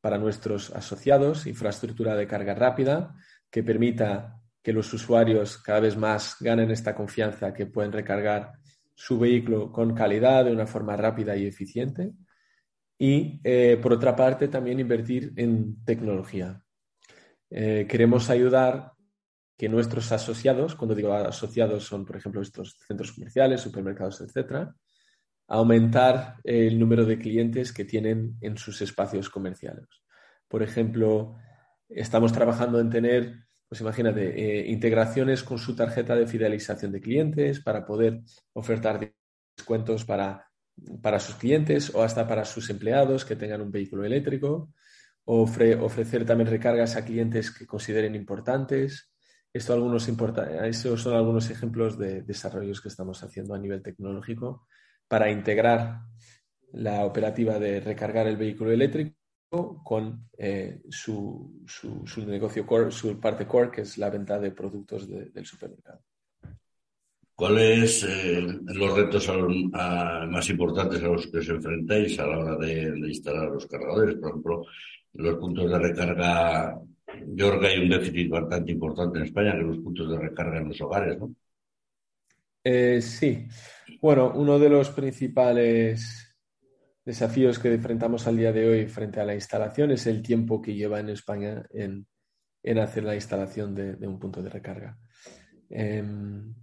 para 0.02 0.18
nuestros 0.18 0.72
asociados, 0.72 1.48
infraestructura 1.48 2.16
de 2.16 2.28
carga 2.28 2.54
rápida 2.54 3.16
que 3.50 3.64
permita 3.64 4.42
que 4.62 4.74
los 4.74 4.92
usuarios 4.94 5.58
cada 5.60 5.80
vez 5.80 5.96
más 5.96 6.38
ganen 6.40 6.72
esta 6.72 6.94
confianza 6.94 7.54
que 7.54 7.68
pueden 7.68 7.92
recargar 7.92 8.54
su 8.94 9.20
vehículo 9.20 9.72
con 9.72 9.94
calidad, 9.94 10.46
de 10.46 10.52
una 10.52 10.66
forma 10.66 10.96
rápida 10.98 11.36
y 11.36 11.46
eficiente. 11.46 12.14
Y, 12.98 13.40
eh, 13.44 13.78
por 13.82 13.94
otra 13.94 14.16
parte, 14.16 14.48
también 14.48 14.80
invertir 14.80 15.34
en 15.36 15.84
tecnología. 15.86 16.65
Eh, 17.50 17.86
queremos 17.88 18.30
ayudar 18.30 18.92
que 19.58 19.70
nuestros 19.70 20.12
asociados, 20.12 20.76
cuando 20.76 20.96
digo 20.96 21.14
asociados 21.14 21.86
son, 21.86 22.06
por 22.06 22.18
ejemplo, 22.18 22.42
estos 22.42 22.78
centros 22.88 23.14
comerciales, 23.14 23.62
supermercados, 23.62 24.22
etcétera, 24.22 24.76
aumentar 25.48 26.38
el 26.44 26.78
número 26.80 27.06
de 27.06 27.20
clientes 27.20 27.72
que 27.72 27.86
tienen 27.86 28.36
en 28.42 28.58
sus 28.58 28.82
espacios 28.82 29.30
comerciales. 29.30 29.88
Por 30.48 30.64
ejemplo, 30.64 31.36
estamos 31.88 32.34
trabajando 32.34 32.80
en 32.80 32.90
tener 32.90 33.46
pues 33.68 33.82
imagínate, 33.82 34.30
eh, 34.40 34.72
integraciones 34.72 35.44
con 35.44 35.58
su 35.58 35.76
tarjeta 35.76 36.16
de 36.16 36.28
fidelización 36.28 36.92
de 36.92 37.02
clientes 37.02 37.62
para 37.62 37.86
poder 37.86 38.22
ofertar 38.54 39.14
descuentos 39.58 40.06
para, 40.06 40.50
para 41.02 41.20
sus 41.20 41.36
clientes 41.36 41.94
o 41.94 42.04
hasta 42.04 42.28
para 42.28 42.46
sus 42.46 42.70
empleados 42.70 43.26
que 43.26 43.36
tengan 43.36 43.62
un 43.62 43.72
vehículo 43.72 44.06
eléctrico, 44.06 44.72
o 45.26 45.42
ofrecer 45.44 46.26
también 46.26 46.50
recargas 46.50 46.96
a 46.96 47.06
clientes 47.06 47.52
que 47.52 47.66
consideren 47.66 48.16
importantes. 48.16 49.12
Esto 49.52 49.74
algunos 49.74 50.08
importa 50.08 50.68
esos 50.68 51.02
son 51.02 51.16
algunos 51.16 51.50
ejemplos 51.50 51.98
de 51.98 52.22
desarrollos 52.22 52.82
que 52.82 52.90
estamos 52.90 53.24
haciendo 53.24 53.54
a 53.54 53.60
nivel 53.60 53.82
tecnológico 53.82 54.68
para 55.08 55.32
integrar 55.32 56.02
la 56.74 57.06
operativa 57.06 57.58
de 57.58 57.80
recargar 57.80 58.28
el 58.28 58.38
vehículo 58.38 58.72
eléctrico 58.72 59.16
con 59.84 60.30
eh, 60.38 60.82
su, 60.90 61.64
su, 61.66 62.26
negocio 62.26 62.66
core, 62.66 62.92
su 62.92 63.20
parte 63.20 63.48
core, 63.48 63.72
que 63.72 63.82
es 63.82 63.98
la 63.98 64.10
venta 64.10 64.40
de 64.40 64.52
productos 64.52 65.08
del 65.08 65.46
supermercado. 65.46 66.02
¿Cuáles 67.34 68.04
eh, 68.04 68.42
los 68.66 68.96
retos 68.96 69.30
más 69.70 70.50
importantes 70.50 71.04
a 71.04 71.08
los 71.08 71.28
que 71.28 71.40
os 71.40 71.50
enfrentáis 71.50 72.18
a 72.20 72.28
la 72.28 72.40
hora 72.40 72.58
de, 72.58 72.98
instalar 73.10 73.50
los 73.50 73.68
cargadores? 73.68 74.16
Por 74.16 74.30
ejemplo, 74.30 74.66
los 75.16 75.38
puntos 75.38 75.72
de 75.72 75.80
recarga, 75.80 76.80
yo 77.28 77.50
creo 77.50 77.60
que 77.60 77.68
hay 77.68 77.80
un 77.80 77.90
déficit 77.90 78.30
bastante 78.30 78.72
importante 78.72 79.20
en 79.20 79.26
España, 79.26 79.54
que 79.54 79.64
los 79.64 79.78
puntos 79.80 80.10
de 80.10 80.20
recarga 80.20 80.58
en 80.60 80.68
los 80.68 80.82
hogares, 80.82 81.20
¿no? 81.20 81.34
Eh, 82.64 83.00
sí. 83.02 83.48
Bueno, 84.02 84.34
uno 84.36 84.58
de 84.58 84.70
los 84.70 84.90
principales 84.90 86.36
desafíos 87.06 87.60
que 87.60 87.72
enfrentamos 87.72 88.26
al 88.26 88.38
día 88.38 88.52
de 88.52 88.68
hoy 88.68 88.88
frente 88.88 89.20
a 89.20 89.26
la 89.26 89.36
instalación 89.36 89.92
es 89.92 90.08
el 90.08 90.24
tiempo 90.24 90.62
que 90.62 90.74
lleva 90.74 91.00
en 91.00 91.10
España 91.10 91.64
en, 91.72 92.08
hacer 92.80 93.04
la 93.04 93.14
instalación 93.14 93.76
de, 93.76 94.08
un 94.08 94.18
punto 94.18 94.42
de 94.42 94.50
recarga. 94.50 94.98
Em, 95.70 96.56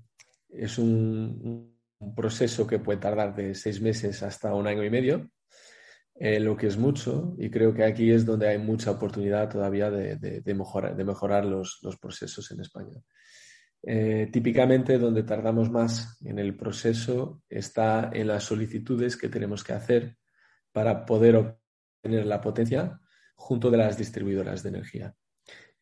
es 0.48 0.76
un, 0.78 1.70
proceso 2.16 2.66
que 2.66 2.80
puede 2.80 2.98
tardar 2.98 3.32
de 3.32 3.54
seis 3.54 3.80
meses 3.80 4.24
hasta 4.24 4.52
un 4.52 4.66
año 4.66 4.82
y 4.82 4.90
medio, 4.90 5.30
eh, 6.14 6.38
lo 6.40 6.56
que 6.56 6.66
es 6.66 6.76
mucho, 6.76 7.34
y 7.38 7.50
creo 7.50 7.72
que 7.72 7.84
aquí 7.84 8.10
es 8.10 8.26
donde 8.26 8.48
hay 8.48 8.58
mucha 8.58 8.90
oportunidad 8.90 9.48
todavía 9.48 9.90
de, 9.90 10.42
mejorar, 10.54 11.44
los, 11.44 11.80
procesos 12.00 12.50
en 12.50 12.60
España. 12.60 13.00
Eh, 13.84 14.28
típicamente 14.32 14.98
donde 14.98 15.24
tardamos 15.24 15.70
más 15.70 16.20
en 16.22 16.38
el 16.38 16.56
proceso 16.56 17.42
está 17.48 18.10
en 18.12 18.28
las 18.28 18.44
solicitudes 18.44 19.16
que 19.16 19.28
tenemos 19.28 19.64
que 19.64 19.72
hacer 19.72 20.16
para 20.70 21.04
poder 21.04 21.34
obtener 21.34 22.26
la 22.26 22.40
potencia 22.40 23.00
junto 23.34 23.72
de 23.72 23.78
las 23.78 23.98
distribuidoras 23.98 24.62
de 24.62 24.68
energía. 24.68 25.14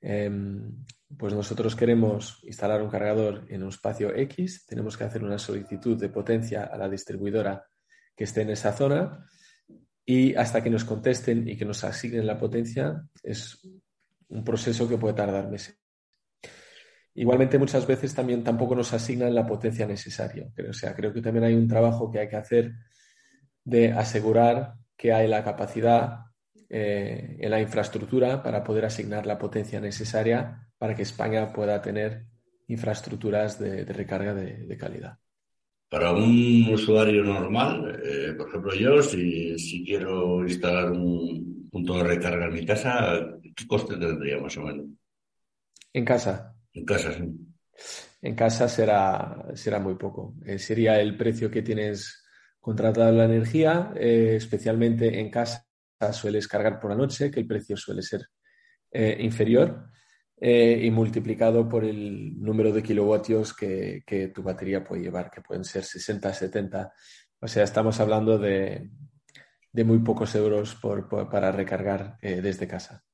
Em, 0.01 0.83
pues 1.19 1.35
nosotros 1.35 1.77
queremos 1.77 2.43
instalar 2.45 2.81
un 2.81 2.89
cargador 2.89 3.45
en 3.49 3.63
un 3.63 3.69
espacio 3.69 4.15
X, 4.15 4.65
tenemos 4.65 4.97
que 4.97 5.05
hacer 5.05 5.23
una 5.23 5.39
solicitud 5.39 5.99
de 6.01 6.09
potencia 6.09 6.65
a 6.65 6.79
la 6.79 6.89
distribuidora 6.89 7.67
que 8.17 8.25
esté 8.25 8.43
en 8.43 8.51
esa 8.51 8.73
zona 8.73 9.27
y 10.04 10.35
hasta 10.35 10.62
que 10.62 10.71
nos 10.71 10.85
contesten 10.85 11.49
y 11.49 11.57
que 11.57 11.64
nos 11.64 11.85
asignen 11.85 12.26
la 12.26 12.38
potencia 12.38 13.04
es 13.23 13.61
un 14.28 14.45
proceso 14.45 14.88
que 14.88 14.99
puede 14.99 15.14
tardar 15.14 15.49
meses. 15.49 15.78
Igualmente 17.14 17.59
muchas 17.59 17.87
veces 17.87 18.14
también 18.14 18.45
tampoco 18.45 18.75
nos 18.75 18.92
asignan 18.92 19.35
la 19.35 19.47
potencia 19.47 19.87
necesaria. 19.87 20.49
O 20.69 20.73
sea, 20.73 20.95
creo 20.95 21.12
que 21.12 21.21
también 21.21 21.45
hay 21.45 21.54
un 21.54 21.69
trabajo 21.69 22.11
que 22.11 22.21
hay 22.21 22.28
que 22.28 22.37
hacer 22.37 22.73
de 23.64 23.92
asegurar 23.92 24.75
que 24.97 25.12
hay 25.12 25.28
la 25.28 25.45
capacidad 25.45 26.26
eh, 26.69 27.37
en 27.40 27.50
la 27.50 27.61
infraestructura 27.61 28.42
para 28.42 28.62
poder 28.62 28.85
asignar 28.85 29.26
la 29.26 29.38
potencia 29.38 29.80
necesaria 29.80 30.69
para 30.78 30.95
que 30.95 31.02
España 31.02 31.52
pueda 31.52 31.83
tener 31.83 32.26
infraestructuras 32.69 33.59
de, 33.59 33.85
recarga 33.85 34.33
de, 34.33 34.76
calidad. 34.76 35.19
Para 35.90 36.12
un 36.12 36.68
usuario 36.73 37.25
normal, 37.25 38.00
eh, 38.02 38.32
por 38.38 38.49
ejemplo 38.49 38.75
yo, 38.75 39.02
si, 39.02 39.85
quiero 39.85 40.40
instalar 40.47 40.92
un 40.92 41.68
punto 41.70 41.99
de 41.99 42.04
recarga 42.04 42.47
en 42.47 42.54
mi 42.54 42.64
casa, 42.64 43.26
¿qué 43.56 43.66
coste 43.66 43.97
tendría 43.97 44.38
más 44.38 44.56
o 44.56 44.62
menos? 44.62 44.87
En 45.92 46.04
casa. 46.04 46.54
En 46.73 46.85
casa, 46.85 47.12
sí. 47.12 47.25
En 48.23 48.35
casa 48.37 48.68
será, 48.68 49.47
será 49.54 49.80
muy 49.80 49.97
poco. 49.97 50.37
Eh, 50.47 50.61
sería 50.61 51.00
el 51.00 51.16
precio 51.16 51.50
que 51.50 51.62
tienes 51.62 52.23
contratar 52.61 53.12
la 53.12 53.25
energía, 53.25 53.92
eh, 53.97 54.35
especialmente 54.37 55.18
en 55.18 55.30
casa 55.30 55.66
sueles 56.12 56.47
cargar 56.47 56.78
por 56.78 56.90
la 56.90 56.97
noche, 56.97 57.30
que 57.30 57.40
el 57.40 57.47
precio 57.47 57.76
suele 57.76 58.02
ser 58.02 58.26
eh, 58.92 59.16
inferior. 59.20 59.90
Eh, 60.42 60.80
y 60.82 60.90
multiplicado 60.90 61.68
por 61.68 61.85
el 61.85 62.40
número 62.40 62.73
de 62.73 62.82
kilovatios 62.82 63.54
que, 63.54 64.32
tu 64.35 64.42
batería 64.42 64.82
puede 64.82 65.02
llevar, 65.02 65.30
que 65.30 65.42
pueden 65.42 65.64
ser 65.64 65.85
60, 65.85 66.32
70. 66.32 66.92
O 67.40 67.47
sea, 67.47 67.64
estamos 67.64 68.00
hablando 68.00 68.38
de, 68.38 68.88
muy 69.73 69.99
pocos 69.99 70.35
euros 70.35 70.78
para 71.30 71.52
recargar 71.52 72.16
eh, 72.23 72.40
desde 72.40 72.66
casa. 72.66 73.04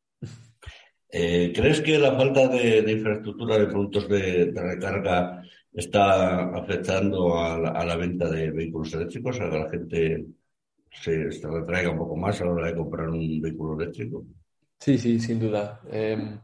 Eh, 1.10 1.52
¿Crees 1.54 1.80
que 1.80 1.98
la 1.98 2.16
falta 2.16 2.46
de, 2.48 2.92
infraestructura 2.92 3.58
de 3.58 3.66
puntos 3.66 4.08
de, 4.08 4.52
recarga 4.54 5.42
está 5.72 6.50
afectando 6.56 7.38
a 7.38 7.58
la, 7.58 7.96
venta 7.96 8.30
de 8.30 8.50
vehículos 8.50 8.92
eléctricos? 8.94 9.40
¿A 9.40 9.50
que 9.50 9.58
la 9.58 9.70
gente 9.70 10.26
se, 10.90 11.32
se, 11.32 11.48
retraiga 11.48 11.90
un 11.90 11.98
poco 11.98 12.16
más 12.16 12.40
a 12.40 12.44
la 12.44 12.52
hora 12.52 12.66
de 12.68 12.76
comprar 12.76 13.08
un 13.08 13.40
vehículo 13.40 13.80
eléctrico? 13.80 14.24
Sí, 14.78 14.98
sí, 14.98 15.18
sin 15.18 15.40
duda. 15.40 15.80
Em, 15.90 16.38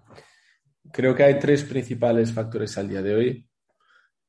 creo 0.93 1.15
que 1.15 1.25
hay 1.25 1.39
tres 1.39 1.65
principales 1.65 2.33
factores 2.33 2.77
al 2.79 2.89
día 2.89 3.03
de 3.03 3.15
hoy. 3.15 3.49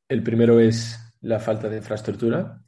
El 0.07 0.23
primero 0.23 0.59
es 0.59 0.97
la 1.21 1.39
falta 1.39 1.69
de 1.69 1.77
infraestructura, 1.77 2.61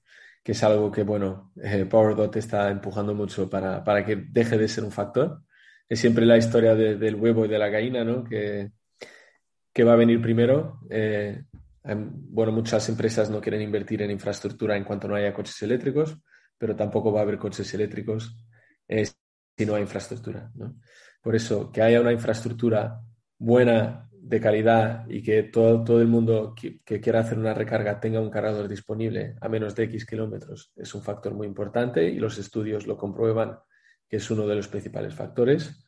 que 0.43 0.51
es 0.51 0.63
algo 0.63 0.91
que, 0.91 1.03
bueno, 1.03 1.51
eh, 1.61 1.85
PowerDot 1.85 2.35
está 2.35 2.69
empujando 2.69 3.15
mucho 3.15 3.49
para, 3.49 3.83
para, 3.83 4.05
que 4.05 4.15
deje 4.29 4.57
de 4.57 4.67
ser 4.67 4.83
un 4.83 4.91
factor. 4.91 5.41
Es 5.87 5.99
siempre 5.99 6.25
la 6.25 6.37
historia 6.37 6.75
del 6.75 7.15
huevo 7.15 7.45
y 7.45 7.47
de 7.47 7.57
la 7.57 7.69
gallina, 7.69 8.03
¿no? 8.03 8.23
Que, 8.23 8.71
que 9.73 9.83
va 9.83 9.93
a 9.93 9.97
venir 9.97 10.21
primero. 10.21 10.79
Eh, 10.89 11.43
bueno, 11.83 12.51
muchas 12.51 12.87
empresas 12.89 13.29
no 13.29 13.39
quieren 13.39 13.61
invertir 13.61 14.01
en 14.01 14.11
infraestructura 14.11 14.75
en 14.75 14.83
cuanto 14.83 15.07
no 15.07 15.15
haya 15.15 15.33
coches 15.33 15.61
eléctricos, 15.61 16.17
pero 16.57 16.75
tampoco 16.75 17.11
va 17.11 17.19
a 17.19 17.23
haber 17.23 17.37
coches 17.37 17.71
eléctricos 17.73 18.35
eh, 18.87 19.05
si 19.05 19.65
no 19.65 19.75
hay 19.75 19.83
infraestructura. 19.83 20.51
¿no? 20.55 20.79
Por 21.21 21.35
eso, 21.35 21.71
que 21.71 21.81
haya 21.81 22.01
una 22.01 22.11
infraestructura 22.11 22.99
buena, 23.37 24.05
de 24.25 24.41
calidad 24.41 25.05
y 25.07 25.21
que 25.21 25.43
todo, 25.43 25.83
todo 25.83 26.01
el 26.01 26.07
mundo 26.07 26.55
que, 26.55 26.79
quiera 26.99 27.19
hacer 27.19 27.37
una 27.37 27.53
recarga 27.53 27.99
tenga 27.99 28.19
un 28.19 28.31
cargador 28.31 28.67
disponible 28.67 29.35
a 29.39 29.47
menos 29.47 29.75
de 29.75 29.83
X 29.83 30.03
kilómetros 30.05 30.71
es 30.75 30.95
un 30.95 31.03
factor 31.03 31.35
muy 31.35 31.45
importante 31.45 32.09
y 32.09 32.17
los 32.17 32.39
estudios 32.39 32.87
lo 32.87 32.97
comprueban 32.97 33.59
que 34.09 34.17
es 34.17 34.31
uno 34.31 34.47
de 34.47 34.55
los 34.55 34.67
principales 34.67 35.13
factores. 35.13 35.85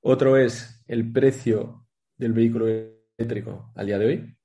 Otro 0.00 0.36
es 0.36 0.84
el 0.88 1.12
precio 1.12 1.86
del 2.16 2.32
vehículo 2.32 2.66
eléctrico 2.66 3.72
al 3.76 3.86
día 3.86 3.98
de 3.98 4.06
hoy. 4.06 4.36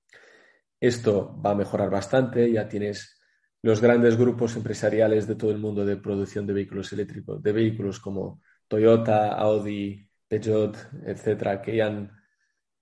Esto 0.79 1.39
va 1.43 1.51
a 1.51 1.55
mejorar 1.55 1.89
bastante, 1.89 2.51
ya 2.51 2.67
tienes 2.67 3.19
los 3.63 3.81
grandes 3.81 4.17
grupos 4.17 4.55
empresariales 4.55 5.27
de 5.27 5.35
todo 5.35 5.51
el 5.51 5.59
mundo 5.59 5.83
de 5.83 5.97
producción 5.97 6.45
de 6.45 6.53
vehículos 6.53 6.93
eléctricos, 6.93 7.41
de 7.41 7.51
vehículos 7.51 7.99
como 7.99 8.41
Toyota, 8.67 9.33
Audi, 9.33 10.07
Peugeot, 10.27 10.77
etcétera, 11.05 11.61
que 11.61 11.75
ya 11.75 11.87
han 11.87 12.20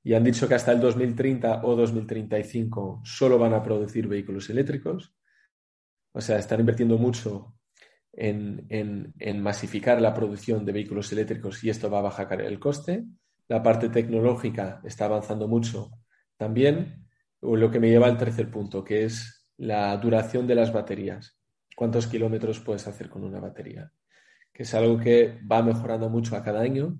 y 0.03 0.13
han 0.13 0.23
dicho 0.23 0.47
que 0.47 0.55
hasta 0.55 0.71
el 0.71 0.79
2030 0.79 1.61
o 1.63 1.75
2035 1.75 3.01
solo 3.03 3.37
van 3.37 3.53
a 3.53 3.63
producir 3.63 4.07
vehículos 4.07 4.49
eléctricos. 4.49 5.13
O 6.13 6.21
sea, 6.21 6.39
están 6.39 6.61
invirtiendo 6.61 6.97
mucho 6.97 7.55
en, 8.13 9.13
masificar 9.41 10.01
la 10.01 10.13
producción 10.13 10.65
de 10.65 10.71
vehículos 10.71 11.11
eléctricos 11.11 11.63
y 11.63 11.69
esto 11.69 11.89
va 11.89 11.99
a 11.99 12.03
bajar 12.03 12.41
el 12.41 12.59
coste. 12.59 13.05
La 13.47 13.61
parte 13.61 13.89
tecnológica 13.89 14.81
está 14.83 15.05
avanzando 15.05 15.47
mucho 15.47 15.91
también, 16.37 17.07
lo 17.41 17.69
que 17.69 17.79
me 17.79 17.89
lleva 17.89 18.07
al 18.07 18.17
tercer 18.17 18.49
punto, 18.49 18.83
que 18.83 19.05
es 19.05 19.47
la 19.57 19.95
duración 19.97 20.47
de 20.47 20.55
las 20.55 20.71
baterías. 20.71 21.37
¿Cuántos 21.75 22.07
kilómetros 22.07 22.59
puedes 22.59 22.87
hacer 22.87 23.09
con 23.09 23.23
una 23.23 23.39
batería? 23.39 23.91
Que 24.53 24.63
es 24.63 24.73
algo 24.73 24.97
que 24.97 25.39
va 25.49 25.61
mejorando 25.61 26.09
mucho 26.09 26.35
a 26.35 26.43
cada 26.43 26.61
año 26.61 26.97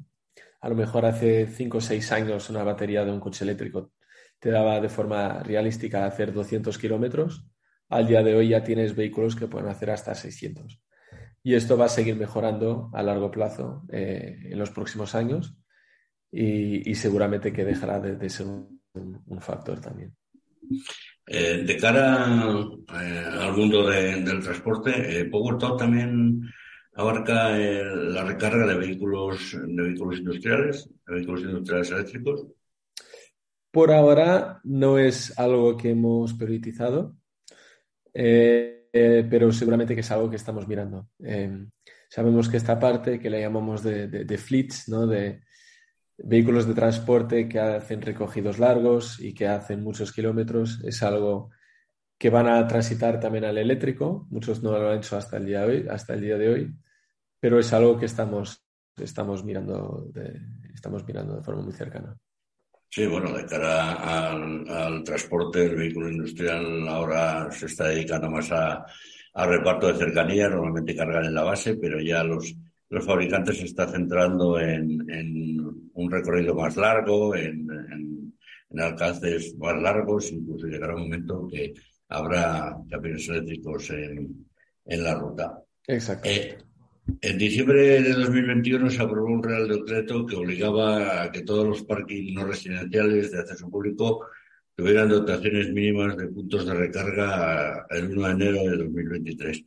a 0.62 0.69
lo 0.69 0.76
mejor 0.76 1.06
hace 1.06 1.48
5 1.48 1.78
o 1.78 1.82
6 1.82 2.12
años 2.12 2.50
una 2.50 2.63
batería 2.63 3.06
de 3.06 3.12
un 3.12 3.19
coche 3.19 3.43
eléctrico 3.43 3.91
te 4.39 4.52
daba 4.52 4.80
de 4.80 4.89
forma 4.89 5.43
realística 5.43 6.06
hacer 6.06 6.34
200 6.34 6.78
kilómetros, 6.78 7.45
al 7.89 8.08
día 8.08 8.24
de 8.24 8.36
hoy 8.36 8.50
ya 8.50 8.63
tienes 8.63 8.95
vehículos 8.95 9.36
que 9.36 9.48
pueden 9.48 9.69
hacer 9.69 9.91
hasta 9.91 10.15
600. 10.15 10.82
Y 11.43 11.56
esto 11.56 11.78
va 11.78 11.86
a 11.86 11.89
seguir 11.89 12.15
mejorando 12.15 12.89
a 12.93 13.04
largo 13.04 13.32
plazo 13.32 13.84
eh, 13.91 14.38
en 14.43 14.60
los 14.60 14.69
próximos 14.72 15.15
años 15.15 15.58
y, 16.32 16.93
seguramente 16.95 17.52
que 17.52 17.65
dejará 17.65 18.00
de, 18.00 18.30
ser 18.30 18.45
un, 18.45 19.41
factor 19.41 19.82
también. 19.82 20.15
Eh, 21.26 21.63
de 21.65 21.78
cara 21.78 22.28
eh, 23.02 23.26
al 23.39 23.58
mundo 23.58 23.89
del 23.89 24.41
transporte, 24.41 25.26
PowerTalk 25.26 25.80
también 25.80 26.41
abarca 26.99 27.57
la 27.57 28.25
recarga 28.25 28.67
de 28.67 28.75
vehículos, 28.75 29.53
de 29.53 29.83
vehículos 29.83 30.19
industriales, 30.19 30.89
de 31.07 31.15
vehículos 31.15 31.41
industriales 31.43 31.91
eléctricos. 31.91 32.47
Por 33.71 33.93
ahora 33.93 34.59
no 34.65 34.97
es 34.97 35.38
algo 35.39 35.77
que 35.77 35.91
hemos 35.91 36.33
priorizado, 36.33 37.15
eh, 38.13 38.89
eh, 38.91 39.25
pero 39.29 39.49
seguramente 39.53 39.95
que 39.95 40.01
es 40.01 40.12
algo 40.12 40.29
que 40.29 40.35
estamos 40.35 40.67
mirando. 40.67 41.07
Em, 41.19 41.69
sabemos 42.09 42.49
que 42.49 42.57
esta 42.57 42.77
parte 42.77 43.17
que 43.17 43.29
le 43.29 43.39
llamamos 43.39 43.81
de, 43.81 44.38
fleets, 44.38 44.89
¿no? 44.89 45.07
de 45.07 45.41
vehículos 46.17 46.67
de 46.67 46.73
transporte 46.73 47.47
que 47.47 47.59
hacen 47.59 48.01
recogidos 48.01 48.59
largos 48.59 49.21
y 49.21 49.33
que 49.33 49.47
hacen 49.47 49.83
muchos 49.83 50.12
kilómetros, 50.12 50.81
es 50.83 51.01
algo 51.01 51.51
que 52.17 52.29
van 52.29 52.49
a 52.49 52.67
transitar 52.67 53.21
también 53.21 53.45
al 53.45 53.57
eléctrico. 53.57 54.27
Muchos 54.31 54.62
no 54.62 54.77
lo 54.77 54.89
han 54.89 54.97
hecho 54.97 55.15
hasta 55.15 55.38
el 55.38 55.45
día 55.45 55.62
de 55.62 55.65
hoy. 55.65 55.88
Hasta 55.89 56.15
el 56.15 56.21
día 56.21 56.38
de 56.38 56.49
hoy 56.49 56.75
pero 57.39 57.60
es 57.60 57.71
algo 57.73 57.97
que 57.97 58.06
estamos, 58.06 58.63
estamos, 58.97 59.43
mirando, 59.43 60.08
de, 60.13 60.39
estamos 60.73 61.06
mirando 61.08 61.36
de 61.36 61.43
forma 61.43 61.62
muy 61.62 61.73
cercana. 61.73 62.15
Sí, 62.91 63.06
bueno, 63.06 63.32
de 63.32 63.45
cara 63.45 64.32
al, 64.32 65.04
transporte, 65.04 65.65
el 65.65 65.75
vehículo 65.75 66.10
industrial 66.10 66.88
ahora 66.88 67.52
se 67.52 67.67
está 67.67 67.89
dedicando 67.89 68.32
más 68.32 68.52
a, 68.52 68.84
reparto 69.36 69.88
de 69.88 69.99
cercanía, 69.99 70.49
normalmente 70.49 70.95
cargan 70.95 71.25
en 71.25 71.34
la 71.36 71.43
base, 71.43 71.75
pero 71.75 72.02
ya 72.02 72.23
los, 72.23 72.54
los 72.89 73.06
fabricantes 73.06 73.58
se 73.58 73.65
están 73.65 73.89
centrando 73.89 74.60
en, 74.60 74.99
un 75.93 76.12
recorrido 76.12 76.56
más 76.56 76.75
largo, 76.78 77.36
en, 77.36 78.34
alcances 78.75 79.56
más 79.58 79.80
largos, 79.82 80.32
incluso 80.32 80.67
llegará 80.67 80.95
un 80.95 81.04
momento 81.04 81.47
que 81.47 81.73
habrá 82.10 82.75
camiones 82.89 83.30
eléctricos 83.30 83.91
en, 83.91 84.45
la 84.86 85.13
ruta. 85.13 85.63
Eh, 85.88 86.58
en 87.22 87.38
diciembre 87.38 88.02
de 88.02 88.13
2021 88.13 88.89
se 88.89 89.02
aprobó 89.02 89.28
un 89.28 89.43
Real 89.43 89.67
Decreto 89.67 90.26
que 90.26 90.36
obligaba 90.36 91.24
a 91.24 91.32
que 91.32 91.41
todos 91.41 91.67
los 91.67 91.84
parques 91.84 92.24
no 92.34 92.45
residenciales 92.45 93.32
de 93.32 93.39
acceso 93.39 93.69
público 93.69 94.28
tuvieran 94.76 95.10
dotaciones 95.10 95.72
mínimas 95.72 96.15
de 96.17 96.28
puntos 96.28 96.65
de 96.65 96.74
recarga 96.74 97.86
el 97.89 98.17
1 98.17 98.28
de 98.28 98.32
enero 98.32 98.63
de 98.63 98.78
2023. 98.78 99.65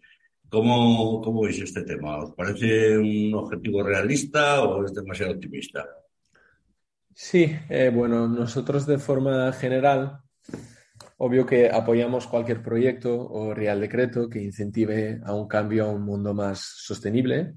¿Cómo, 0.49 1.21
cómo 1.23 1.43
veis 1.43 1.61
este 1.61 1.83
tema? 1.83 2.19
¿Os 2.19 2.35
parece 2.35 2.99
un 2.99 3.35
objetivo 3.35 3.83
realista 3.83 4.63
o 4.63 4.85
es 4.85 4.95
demasiado 4.95 5.33
optimista? 5.33 5.87
Sí, 7.15 7.55
eh, 7.69 7.91
bueno, 7.95 8.29
nosotros 8.29 8.87
de 8.87 8.99
forma 8.99 9.53
general 9.53 10.21
Obvio 11.25 11.47
que 11.47 11.71
apoyamos 11.71 12.27
cualquier 12.27 12.65
proyecto 12.65 13.15
o 13.17 13.55
real 13.55 13.81
decreto 13.81 14.29
que 14.29 14.43
incentive 14.43 15.21
a 15.25 15.33
un 15.33 15.47
cambio 15.47 15.85
a 15.85 15.89
un 15.89 16.03
mundo 16.03 16.35
más 16.35 16.59
sostenible, 16.59 17.55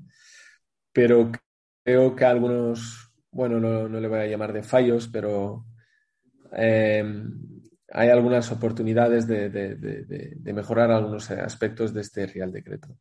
pero 0.94 1.32
creo 1.84 2.16
que 2.16 2.26
algunos, 2.26 3.12
bueno, 3.32 3.60
no, 3.60 3.88
le 3.88 4.08
voy 4.08 4.20
a 4.20 4.28
llamar 4.28 4.54
de 4.54 4.62
fallos, 4.62 5.08
pero 5.08 5.66
em, 6.52 7.28
hay 7.90 8.10
algunas 8.10 8.52
oportunidades 8.52 9.26
de, 9.26 10.54
mejorar 10.54 10.92
algunos 10.92 11.32
aspectos 11.32 11.92
de 11.92 12.02
este 12.02 12.28
real 12.28 12.52
decreto. 12.52 13.00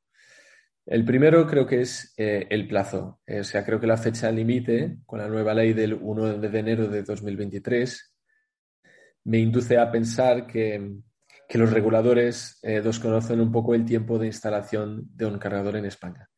El 0.86 1.04
primero 1.04 1.46
creo 1.46 1.66
que 1.66 1.82
es 1.82 2.14
eh, 2.16 2.46
el 2.48 2.66
plazo. 2.66 3.20
Eh, 3.26 3.40
o 3.40 3.44
sea, 3.44 3.66
creo 3.66 3.78
que 3.80 3.86
la 3.86 3.98
fecha 3.98 4.30
límite 4.30 4.96
con 5.04 5.18
la 5.18 5.28
nueva 5.28 5.52
ley 5.52 5.74
del 5.74 5.92
1 5.92 6.38
de 6.38 6.58
enero 6.58 6.88
de 6.88 7.02
2023 7.02 8.13
me 9.24 9.38
induce 9.38 9.78
a 9.78 9.90
pensar 9.90 10.46
que, 10.46 11.00
los 11.54 11.70
reguladores 11.70 12.58
eh, 12.62 12.80
desconocen 12.80 13.40
un 13.40 13.52
poco 13.52 13.76
el 13.76 13.84
tiempo 13.84 14.18
de 14.18 14.26
instalación 14.26 15.04
de 15.14 15.26
un 15.26 15.38
cargador 15.38 15.76
en 15.76 15.84
España. 15.84 16.28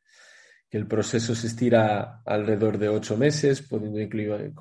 Que 0.68 0.76
el 0.76 0.86
proceso 0.86 1.34
se 1.34 1.46
estira 1.46 2.20
alrededor 2.26 2.76
de 2.76 2.90
ocho 2.90 3.16
meses, 3.16 3.62
pudiendo 3.62 3.98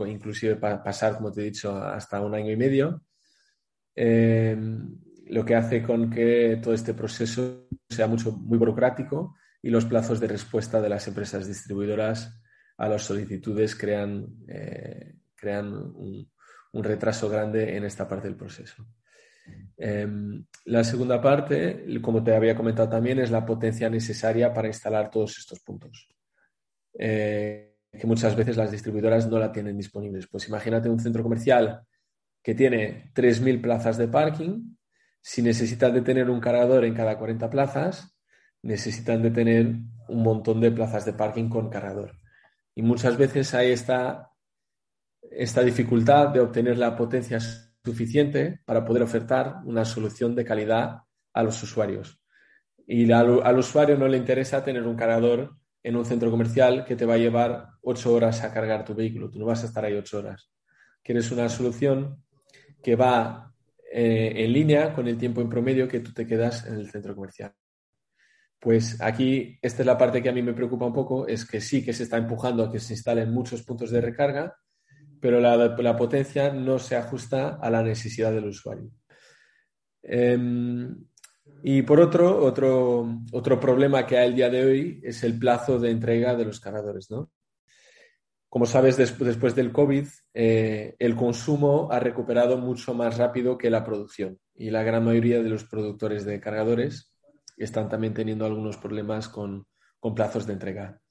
inclusive 0.08 0.56
pasar, 0.56 1.18
como 1.18 1.34
te 1.34 1.42
he 1.42 1.46
dicho, 1.46 1.76
hasta 1.76 2.22
un 2.22 2.36
año 2.36 2.54
y 2.54 2.56
medio. 2.56 3.02
Eh, 3.94 4.56
lo 5.28 5.44
que 5.44 5.56
hace 5.56 5.84
con 5.84 6.10
que 6.10 6.60
todo 6.62 6.74
este 6.74 6.94
proceso 6.94 7.68
sea 7.90 8.08
mucho, 8.08 8.32
muy 8.32 8.58
burocrático 8.58 9.36
y 9.62 9.70
los 9.70 9.86
plazos 9.86 10.20
de 10.20 10.28
respuesta 10.28 10.80
de 10.80 10.90
las 10.90 11.08
empresas 11.08 11.48
distribuidoras 11.48 12.40
a 12.78 12.88
las 12.88 13.04
solicitudes 13.04 13.76
crean, 13.76 14.28
eh, 14.48 15.16
crean 15.36 15.74
un, 15.74 16.30
un 16.76 16.84
retraso 16.84 17.30
grande 17.30 17.78
en 17.78 17.86
esta 17.86 18.08
parte 18.08 18.28
del 18.28 18.36
proceso. 18.36 18.86
Em, 19.78 20.46
la 20.66 20.84
segunda 20.84 21.22
parte, 21.22 21.86
como 22.02 22.22
te 22.22 22.36
había 22.36 22.56
comentado 22.56 22.90
también, 22.90 23.20
es 23.20 23.32
la 23.32 23.46
potencia 23.46 23.90
necesaria 23.90 24.54
para 24.54 24.68
instalar 24.68 25.10
todos 25.10 25.38
estos 25.38 25.60
puntos. 25.62 26.08
Eh, 26.98 27.78
que 27.92 28.08
muchas 28.08 28.36
veces 28.36 28.58
las 28.58 28.72
distribuidoras 28.72 29.28
no 29.28 29.40
la 29.40 29.54
tienen 29.54 29.78
disponibles. 29.78 30.28
Pues 30.28 30.50
imagínate 30.50 30.90
un 30.90 31.00
centro 31.00 31.24
comercial 31.24 31.82
que 32.44 32.54
tiene 32.54 33.12
3.000 33.14 33.62
plazas 33.62 33.98
de 33.98 34.10
parking, 34.10 34.76
si 35.22 35.42
necesitan 35.42 35.94
de 35.94 36.02
tener 36.02 36.30
un 36.30 36.42
cargador 36.42 36.84
en 36.84 36.94
cada 36.94 37.18
40 37.18 37.50
plazas, 37.50 38.18
necesitan 38.64 39.24
de 39.24 39.32
tener 39.32 39.66
un 40.10 40.24
montón 40.24 40.60
de 40.60 40.72
plazas 40.72 41.06
de 41.06 41.14
parking 41.14 41.48
con 41.48 41.70
cargador. 41.70 42.20
Y 42.76 42.82
muchas 42.82 43.18
veces 43.18 43.54
hay 43.54 43.72
esta, 43.72 44.35
esta 45.38 45.62
dificultad 45.62 46.30
de 46.30 46.40
obtener 46.40 46.78
la 46.78 46.96
potencia 46.96 47.40
suficiente 47.84 48.62
para 48.66 48.84
poder 48.84 49.04
ofertar 49.04 49.58
una 49.66 49.86
solución 49.86 50.36
de 50.36 50.46
calidad 50.46 51.02
a 51.34 51.44
los 51.44 51.62
usuarios. 51.62 52.20
Y 52.88 53.12
al, 53.12 53.58
usuario 53.58 53.98
no 53.98 54.08
le 54.08 54.18
interesa 54.18 54.64
tener 54.64 54.84
un 54.84 54.96
cargador 54.96 55.56
en 55.84 55.96
un 55.96 56.06
centro 56.06 56.32
comercial 56.32 56.86
que 56.86 56.96
te 56.96 57.06
va 57.06 57.16
a 57.16 57.18
llevar 57.18 57.70
ocho 57.82 58.14
horas 58.14 58.44
a 58.44 58.54
cargar 58.54 58.86
tu 58.86 58.96
vehículo. 58.96 59.30
Tú 59.30 59.40
no 59.40 59.46
vas 59.46 59.64
a 59.64 59.68
estar 59.68 59.84
ahí 59.86 59.94
ocho 59.94 60.20
horas. 60.20 60.52
Quieres 61.04 61.32
una 61.32 61.50
solución 61.50 62.24
que 62.82 62.96
va 62.96 63.54
eh, 63.92 64.34
en 64.36 64.54
línea 64.54 64.94
con 64.94 65.08
el 65.08 65.18
tiempo 65.18 65.42
en 65.42 65.50
promedio 65.50 65.88
que 65.88 66.00
tú 66.00 66.14
te 66.14 66.26
quedas 66.26 66.66
en 66.66 66.76
el 66.76 66.90
centro 66.90 67.16
comercial. 67.16 67.54
Pues 68.60 69.00
aquí, 69.02 69.60
esta 69.62 69.84
es 69.84 69.86
la 69.86 69.98
parte 69.98 70.24
que 70.24 70.30
a 70.30 70.34
mí 70.34 70.42
me 70.42 70.54
preocupa 70.54 70.86
un 70.86 70.94
poco, 70.94 71.28
es 71.28 71.46
que 71.46 71.62
sí 71.62 71.84
que 71.86 71.94
se 71.94 72.04
está 72.04 72.18
empujando 72.18 72.64
a 72.64 72.72
que 72.72 72.80
se 72.80 72.94
instalen 72.94 73.32
muchos 73.32 73.62
puntos 73.64 73.92
de 73.92 74.02
recarga, 74.02 74.58
pero 75.20 75.40
la, 75.40 75.96
potencia 75.96 76.52
no 76.52 76.80
se 76.80 76.96
ajusta 76.96 77.58
a 77.62 77.70
la 77.70 77.84
necesidad 77.84 78.32
del 78.32 78.46
usuario. 78.46 78.90
Em, 80.04 80.96
y 81.64 81.82
por 81.82 82.00
otro, 82.00 82.44
otro, 82.44 83.22
otro 83.32 83.60
problema 83.60 84.06
que 84.06 84.18
hay 84.18 84.30
el 84.30 84.36
día 84.36 84.50
de 84.50 84.66
hoy 84.66 85.02
es 85.04 85.24
el 85.24 85.38
plazo 85.38 85.80
de 85.80 85.92
entrega 85.92 86.36
de 86.36 86.46
los 86.46 86.60
cargadores, 86.60 87.10
¿no? 87.10 87.32
Como 88.56 88.66
sabes, 88.66 88.96
después 88.96 89.54
del 89.54 89.74
COVID, 89.74 90.08
eh, 90.34 90.96
el 90.98 91.16
consumo 91.18 91.90
ha 91.92 92.00
recuperado 92.00 92.58
mucho 92.58 92.94
más 92.94 93.18
rápido 93.18 93.58
que 93.58 93.70
la 93.70 93.84
producción 93.84 94.40
y 94.54 94.70
la 94.70 94.82
gran 94.82 95.04
mayoría 95.04 95.44
de 95.44 95.50
los 95.50 95.66
productores 95.66 96.24
de 96.24 96.40
cargadores 96.40 97.12
están 97.58 97.90
también 97.90 98.14
teniendo 98.14 98.46
algunos 98.46 98.78
problemas 98.78 99.28
con, 99.28 99.68
plazos 100.16 100.46
de 100.46 100.54
entrega. 100.54 101.02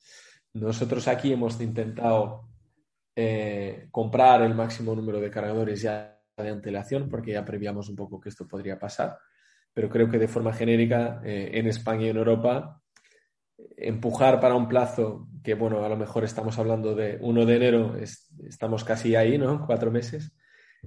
Nosotros 0.54 1.06
aquí 1.06 1.34
hemos 1.34 1.60
intentado 1.60 2.48
eh, 3.16 3.86
comprar 3.92 4.42
el 4.42 4.54
máximo 4.54 4.94
número 4.94 5.20
de 5.20 5.30
cargadores 5.30 5.82
ya 5.82 6.20
de 6.36 6.48
antelación 6.48 7.08
porque 7.08 7.32
ya 7.32 7.44
prevíamos 7.44 7.88
un 7.88 7.94
poco 7.94 8.20
que 8.20 8.28
esto 8.28 8.48
podría 8.48 8.78
pasar, 8.78 9.18
pero 9.72 9.88
creo 9.88 10.10
que 10.10 10.18
de 10.18 10.26
forma 10.26 10.52
genérica 10.52 11.20
eh, 11.24 11.50
en 11.54 11.68
España 11.68 12.06
y 12.06 12.08
en 12.10 12.16
Europa 12.16 12.80
empujar 13.76 14.40
para 14.40 14.56
un 14.56 14.68
plazo 14.68 15.28
que, 15.44 15.54
bueno, 15.54 15.84
a 15.84 15.88
lo 15.88 15.96
mejor 15.96 16.24
estamos 16.24 16.58
hablando 16.58 16.94
de 16.96 17.18
1 17.20 17.46
de 17.46 17.56
enero, 17.56 17.96
estamos 17.96 18.82
casi 18.82 19.14
ahí, 19.14 19.38
¿no? 19.38 19.64
Cuatro 19.64 19.92
meses. 19.92 20.36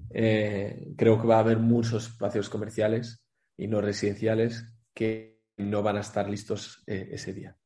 Eh, 0.10 0.94
creo 0.98 1.20
que 1.20 1.28
va 1.28 1.38
a 1.38 1.40
haber 1.40 1.60
muchos 1.60 2.08
espacios 2.08 2.50
comerciales 2.50 3.24
y 3.56 3.68
no 3.68 3.80
residenciales 3.80 4.74
que 4.94 5.40
no 5.56 5.82
van 5.82 5.98
a 5.98 6.02
estar 6.02 6.30
listos 6.30 6.84
ese 6.86 7.34
día. 7.34 7.58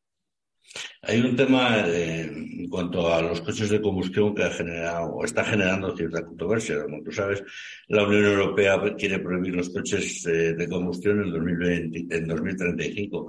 Hay 1.03 1.19
un 1.19 1.35
tema 1.35 1.83
eh, 1.87 2.21
en 2.21 2.69
cuanto 2.69 3.11
a 3.11 3.21
los 3.21 3.41
coches 3.41 3.69
de 3.69 3.81
combustión 3.81 4.33
que 4.33 4.43
ha 4.43 4.51
generado 4.51 5.13
o 5.13 5.25
está 5.25 5.43
generando 5.43 5.95
cierta 5.95 6.25
controversia. 6.25 6.83
Como 6.83 7.03
tú 7.03 7.11
sabes, 7.11 7.43
la 7.87 8.03
Unión 8.05 8.25
Europea 8.25 8.79
quiere 8.97 9.19
prohibir 9.19 9.55
los 9.55 9.69
coches 9.69 10.23
de 10.23 10.67
combustión 10.69 11.21
en, 11.23 11.31
2020, 11.31 12.15
en 12.15 12.27
2035 12.27 13.27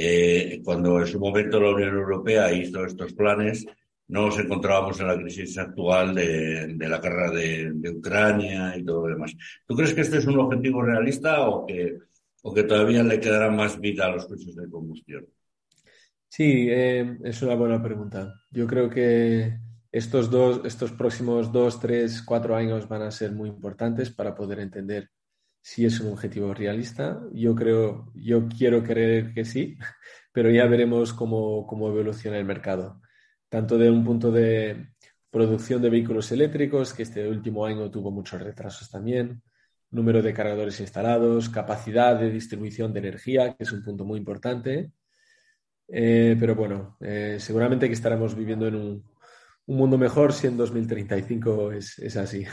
eh, 0.00 0.60
cuando 0.64 1.00
en 1.00 1.08
su 1.08 1.18
momento 1.18 1.60
la 1.60 1.70
Unión 1.70 1.96
Europea 1.96 2.52
hizo 2.52 2.84
estos 2.84 3.12
planes, 3.14 3.66
no 4.06 4.26
nos 4.26 4.38
encontrábamos 4.38 5.00
en 5.00 5.08
la 5.08 5.16
crisis 5.16 5.58
actual 5.58 6.14
de, 6.14 6.76
la 6.78 6.98
guerra 6.98 7.32
de, 7.32 7.90
Ucrania 7.90 8.76
y 8.76 8.84
todo 8.84 9.02
lo 9.02 9.14
demás. 9.14 9.34
¿Tú 9.66 9.74
crees 9.74 9.94
que 9.94 10.02
este 10.02 10.18
es 10.18 10.26
un 10.26 10.38
objetivo 10.38 10.82
realista 10.82 11.48
o 11.48 11.66
que, 11.66 11.98
o 12.42 12.54
que 12.54 12.62
todavía 12.62 13.02
le 13.02 13.18
quedará 13.18 13.50
más 13.50 13.80
vida 13.80 14.06
a 14.06 14.12
los 14.12 14.26
coches 14.26 14.54
de 14.54 14.70
combustión? 14.70 15.26
Sí, 16.28 16.68
eh, 16.70 17.18
es 17.24 17.42
una 17.42 17.54
buena 17.54 17.82
pregunta. 17.82 18.34
Yo 18.50 18.66
creo 18.66 18.88
que 18.90 19.58
estos, 19.90 20.30
dos, 20.30 20.60
estos 20.64 20.92
próximos 20.92 21.50
dos, 21.52 21.80
tres, 21.80 22.22
cuatro 22.22 22.54
años 22.54 22.88
van 22.88 23.02
a 23.02 23.10
ser 23.10 23.32
muy 23.32 23.48
importantes 23.48 24.10
para 24.10 24.34
poder 24.34 24.60
entender 24.60 25.10
si 25.62 25.86
es 25.86 26.00
un 26.00 26.12
objetivo 26.12 26.54
realista. 26.54 27.20
Yo 27.32 27.54
creo, 27.54 28.12
yo 28.14 28.48
quiero 28.48 28.82
creer 28.82 29.32
que 29.34 29.44
sí, 29.44 29.78
pero 30.32 30.50
ya 30.50 30.66
veremos 30.66 31.12
cómo, 31.12 31.66
cómo 31.66 31.88
evoluciona 31.88 32.38
el 32.38 32.44
mercado. 32.44 33.00
Tanto 33.48 33.78
de 33.78 33.90
un 33.90 34.04
punto 34.04 34.30
de 34.30 34.88
producción 35.30 35.82
de 35.82 35.90
vehículos 35.90 36.30
eléctricos, 36.32 36.92
que 36.94 37.02
este 37.02 37.28
último 37.28 37.64
año 37.66 37.90
tuvo 37.90 38.10
muchos 38.10 38.40
retrasos 38.42 38.90
también, 38.90 39.42
número 39.90 40.22
de 40.22 40.34
cargadores 40.34 40.80
instalados, 40.80 41.48
capacidad 41.48 42.18
de 42.18 42.30
distribución 42.30 42.92
de 42.92 43.00
energía, 43.00 43.54
que 43.54 43.64
es 43.64 43.72
un 43.72 43.82
punto 43.82 44.04
muy 44.04 44.18
importante. 44.18 44.92
Eh, 45.88 46.36
pero 46.38 46.54
bueno, 46.54 46.96
eh, 47.00 47.38
seguramente 47.40 47.86
que 47.86 47.94
estaremos 47.94 48.34
viviendo 48.34 48.66
en 48.68 48.74
un, 48.74 49.04
un, 49.66 49.76
mundo 49.76 49.96
mejor 49.96 50.32
si 50.32 50.46
en 50.46 50.56
2035 50.56 51.72
es, 51.72 51.98
es 51.98 52.16
así. 52.16 52.44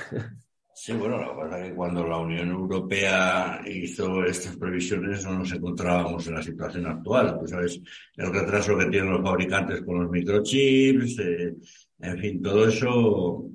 Sí, 0.78 0.92
bueno, 0.92 1.18
la 1.18 1.34
verdad 1.34 1.62
es 1.62 1.70
que 1.70 1.76
cuando 1.76 2.06
la 2.06 2.18
Unión 2.18 2.50
Europea 2.50 3.62
hizo 3.66 4.26
estas 4.26 4.58
previsiones 4.58 5.24
no 5.24 5.40
nos 5.40 5.54
encontrábamos 5.54 6.28
en 6.28 6.34
la 6.34 6.44
situación 6.44 6.86
actual. 6.86 7.40
Tú 7.40 7.48
sabes 7.48 7.82
el 8.18 8.34
retraso 8.34 8.78
que 8.78 8.88
tienen 8.88 9.12
los 9.12 9.24
fabricantes 9.24 9.82
con 9.84 10.04
los 10.04 10.12
microchips, 10.12 11.20
eh, 11.20 11.56
en 12.02 12.18
fin, 12.18 12.42
todo 12.42 12.68
eso, 12.68 13.50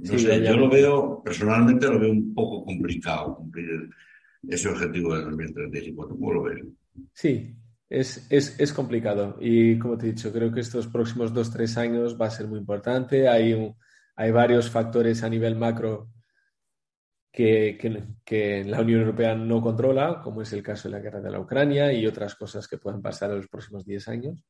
no 0.00 0.18
sé, 0.18 0.44
yo 0.44 0.56
lo 0.56 0.68
veo, 0.68 1.22
personalmente 1.22 1.86
lo 1.86 2.00
veo 2.00 2.10
un 2.10 2.34
poco 2.34 2.64
complicado 2.64 3.36
cumplir 3.36 3.88
ese 4.48 4.68
objetivo 4.70 5.14
de 5.14 5.22
2035. 5.22 6.08
¿Tú 6.08 6.18
cómo 6.18 6.32
lo 6.32 6.42
ves? 6.42 6.64
Sí, 7.12 7.54
es, 7.90 8.26
es, 8.30 8.58
es, 8.58 8.72
complicado 8.72 9.36
y 9.40 9.78
como 9.78 9.98
te 9.98 10.06
he 10.06 10.12
dicho, 10.12 10.32
creo 10.32 10.50
que 10.52 10.60
estos 10.60 10.86
próximos 10.86 11.34
dos, 11.34 11.50
tres 11.50 11.76
años 11.76 12.16
va 12.18 12.26
a 12.26 12.30
ser 12.30 12.46
muy 12.46 12.58
importante. 12.58 13.28
Hay, 13.28 13.52
un, 13.52 13.76
hay 14.16 14.30
varios 14.30 14.70
factores 14.70 15.22
a 15.22 15.28
nivel 15.28 15.56
macro 15.56 16.08
que, 17.32 17.76
que, 18.24 18.64
la 18.64 18.80
Unión 18.80 19.00
Europea 19.00 19.34
no 19.34 19.60
controla, 19.60 20.20
como 20.22 20.40
es 20.42 20.52
el 20.52 20.62
caso 20.62 20.88
de 20.88 20.96
la 20.96 21.00
guerra 21.00 21.20
de 21.20 21.30
la 21.30 21.40
Ucrania 21.40 21.92
y 21.92 22.06
otras 22.06 22.34
cosas 22.34 22.66
que 22.66 22.78
puedan 22.78 23.02
pasar 23.02 23.30
en 23.30 23.36
los 23.38 23.48
próximos 23.48 23.84
10 23.84 24.08
años, 24.08 24.44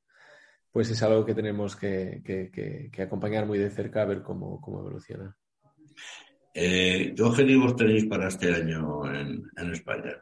pues 0.70 0.90
es 0.90 1.02
algo 1.02 1.24
que 1.24 1.34
tenemos 1.34 1.74
que, 1.74 2.22
que 2.22 3.02
acompañar 3.02 3.46
muy 3.46 3.58
de 3.58 3.70
cerca 3.70 4.02
a 4.02 4.06
ver 4.06 4.22
cómo, 4.22 4.60
cómo 4.60 4.80
evoluciona. 4.80 5.36
Eh, 6.52 7.14
¿Qué 7.16 7.22
objetivos 7.22 7.76
tenéis 7.76 8.06
para 8.06 8.28
este 8.28 8.52
año 8.52 9.06
en, 9.12 9.48
en, 9.56 9.72
España? 9.72 10.20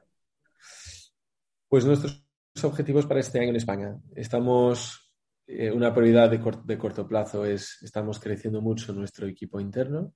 Pues 1.68 1.86
nuestros 1.86 2.27
objetivos 2.64 3.06
para 3.06 3.20
este 3.20 3.38
año 3.40 3.50
en 3.50 3.56
España. 3.56 3.96
Estamos, 4.14 5.12
eh, 5.46 5.70
una 5.70 5.92
prioridad 5.92 6.30
de, 6.30 6.78
corto 6.78 7.06
plazo 7.06 7.44
es, 7.44 7.78
estamos 7.82 8.18
creciendo 8.18 8.60
mucho 8.60 8.92
nuestro 8.92 9.26
equipo 9.26 9.60
interno. 9.60 10.14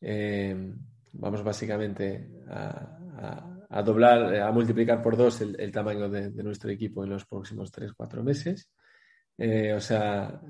Eh, 0.00 0.72
vamos 1.12 1.42
básicamente 1.42 2.30
a, 2.48 3.82
doblar, 3.84 4.36
a 4.36 4.52
multiplicar 4.52 5.02
por 5.02 5.16
dos 5.16 5.40
el, 5.40 5.72
tamaño 5.72 6.08
de, 6.08 6.30
nuestro 6.42 6.70
equipo 6.70 7.04
en 7.04 7.10
los 7.10 7.24
próximos 7.24 7.70
tres, 7.70 7.92
cuatro 7.92 8.22
meses. 8.22 8.70
Eh, 9.36 9.72
o 9.72 9.80
sea, 9.80 10.40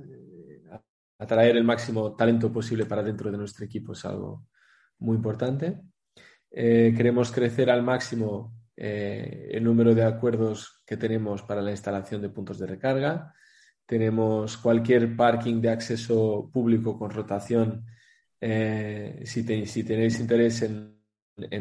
atraer 1.18 1.56
el 1.56 1.64
máximo 1.64 2.14
talento 2.14 2.52
posible 2.52 2.87
para 2.87 3.02
dentro 3.02 3.30
de 3.30 3.38
nuestro 3.38 3.64
equipo 3.64 3.92
es 3.92 4.04
algo 4.04 4.46
muy 4.98 5.16
importante. 5.16 5.80
Queremos 6.50 7.32
crecer 7.32 7.68
al 7.68 7.82
máximo 7.82 8.63
eh, 8.76 9.48
el 9.52 9.64
número 9.64 9.94
de 9.94 10.04
acuerdos 10.04 10.82
que 10.87 10.96
tenemos 10.96 11.42
para 11.42 11.62
la 11.62 11.70
instalación 11.70 12.20
de 12.22 12.28
puntos 12.28 12.58
de 12.58 12.66
recarga. 12.66 13.32
Tenemos 13.87 14.56
cualquier 14.56 15.16
parking 15.16 15.60
de 15.60 15.70
acceso 15.70 16.50
público 16.52 16.98
con 16.98 17.10
rotación 17.10 17.84
eh, 18.46 19.22
si, 19.24 19.42
tenéis 19.42 20.20
interés 20.20 20.60
en, 20.60 20.98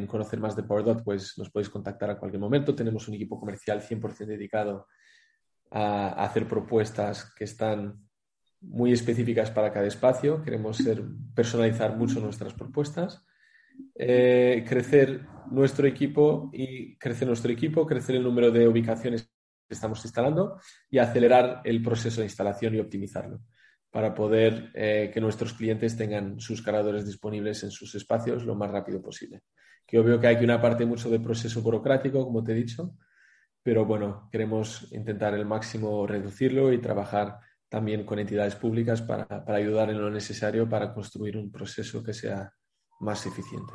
conocer 0.06 0.38
más 0.42 0.54
de 0.54 0.64
PowerDot, 0.64 1.02
pues 1.02 1.38
nos 1.38 1.50
podéis 1.50 1.70
contactar 1.70 2.10
a 2.10 2.20
cualquier 2.20 2.42
momento. 2.42 2.76
Tenemos 2.76 3.08
un 3.08 3.14
equipo 3.14 3.40
comercial 3.40 3.82
100% 3.82 4.26
dedicado 4.26 4.88
a, 5.72 6.26
hacer 6.26 6.46
propuestas 6.46 7.34
que 7.36 7.46
están 7.46 8.06
muy 8.60 8.92
específicas 8.92 9.50
para 9.50 9.72
cada 9.72 9.88
espacio. 9.88 10.44
Queremos 10.44 10.80
personalizar 11.34 11.96
mucho 11.96 12.20
nuestras 12.20 12.54
propuestas. 12.54 13.24
Eh, 13.96 14.66
crecer 14.68 15.26
nuestro 15.52 15.88
equipo 15.88 16.50
y 16.54 16.98
crecer 16.98 17.28
nuestro 17.28 17.52
equipo, 17.52 17.86
crecer 17.86 18.16
el 18.16 18.24
número 18.24 18.52
de 18.52 18.68
ubicaciones 18.68 19.24
que 19.68 19.74
estamos 19.74 20.04
instalando 20.04 20.60
y 20.90 20.98
acelerar 20.98 21.62
el 21.64 21.82
proceso 21.82 22.22
de 22.22 22.28
instalación 22.28 22.76
y 22.76 22.80
optimizarlo 22.80 23.42
para 23.92 24.16
poder 24.16 24.72
eh, 24.74 25.12
que 25.14 25.22
nuestros 25.22 25.54
clientes 25.54 25.96
tengan 25.96 26.40
sus 26.40 26.64
cargadores 26.64 27.06
disponibles 27.06 27.64
en 27.64 27.70
sus 27.70 27.94
espacios 27.94 28.44
lo 28.44 28.56
más 28.56 28.72
rápido 28.72 29.02
posible. 29.02 29.42
Que 29.86 30.00
veo 30.00 30.20
que 30.20 30.28
hay 30.28 30.44
una 30.44 30.60
parte 30.60 30.86
mucho 30.86 31.12
de 31.12 31.20
proceso 31.20 31.62
burocrático, 31.62 32.24
como 32.24 32.44
te 32.44 32.54
he 32.54 32.56
dicho, 32.56 32.96
pero 33.62 33.86
bueno, 33.86 34.28
queremos 34.32 34.92
intentar 34.92 35.36
el 35.36 35.46
máximo 35.46 36.08
reducirlo 36.08 36.74
y 36.74 36.82
trabajar 36.82 37.40
también 37.70 38.06
con 38.06 38.20
entidades 38.20 38.56
públicas 38.56 39.02
para, 39.02 39.44
ayudar 39.48 39.90
en 39.90 40.02
lo 40.02 40.12
necesario 40.12 40.68
para 40.68 40.94
construir 40.94 41.38
un 41.38 41.52
proceso 41.52 42.04
que 42.04 42.14
sea 42.14 42.52
más 43.04 43.26
eficiente. 43.26 43.74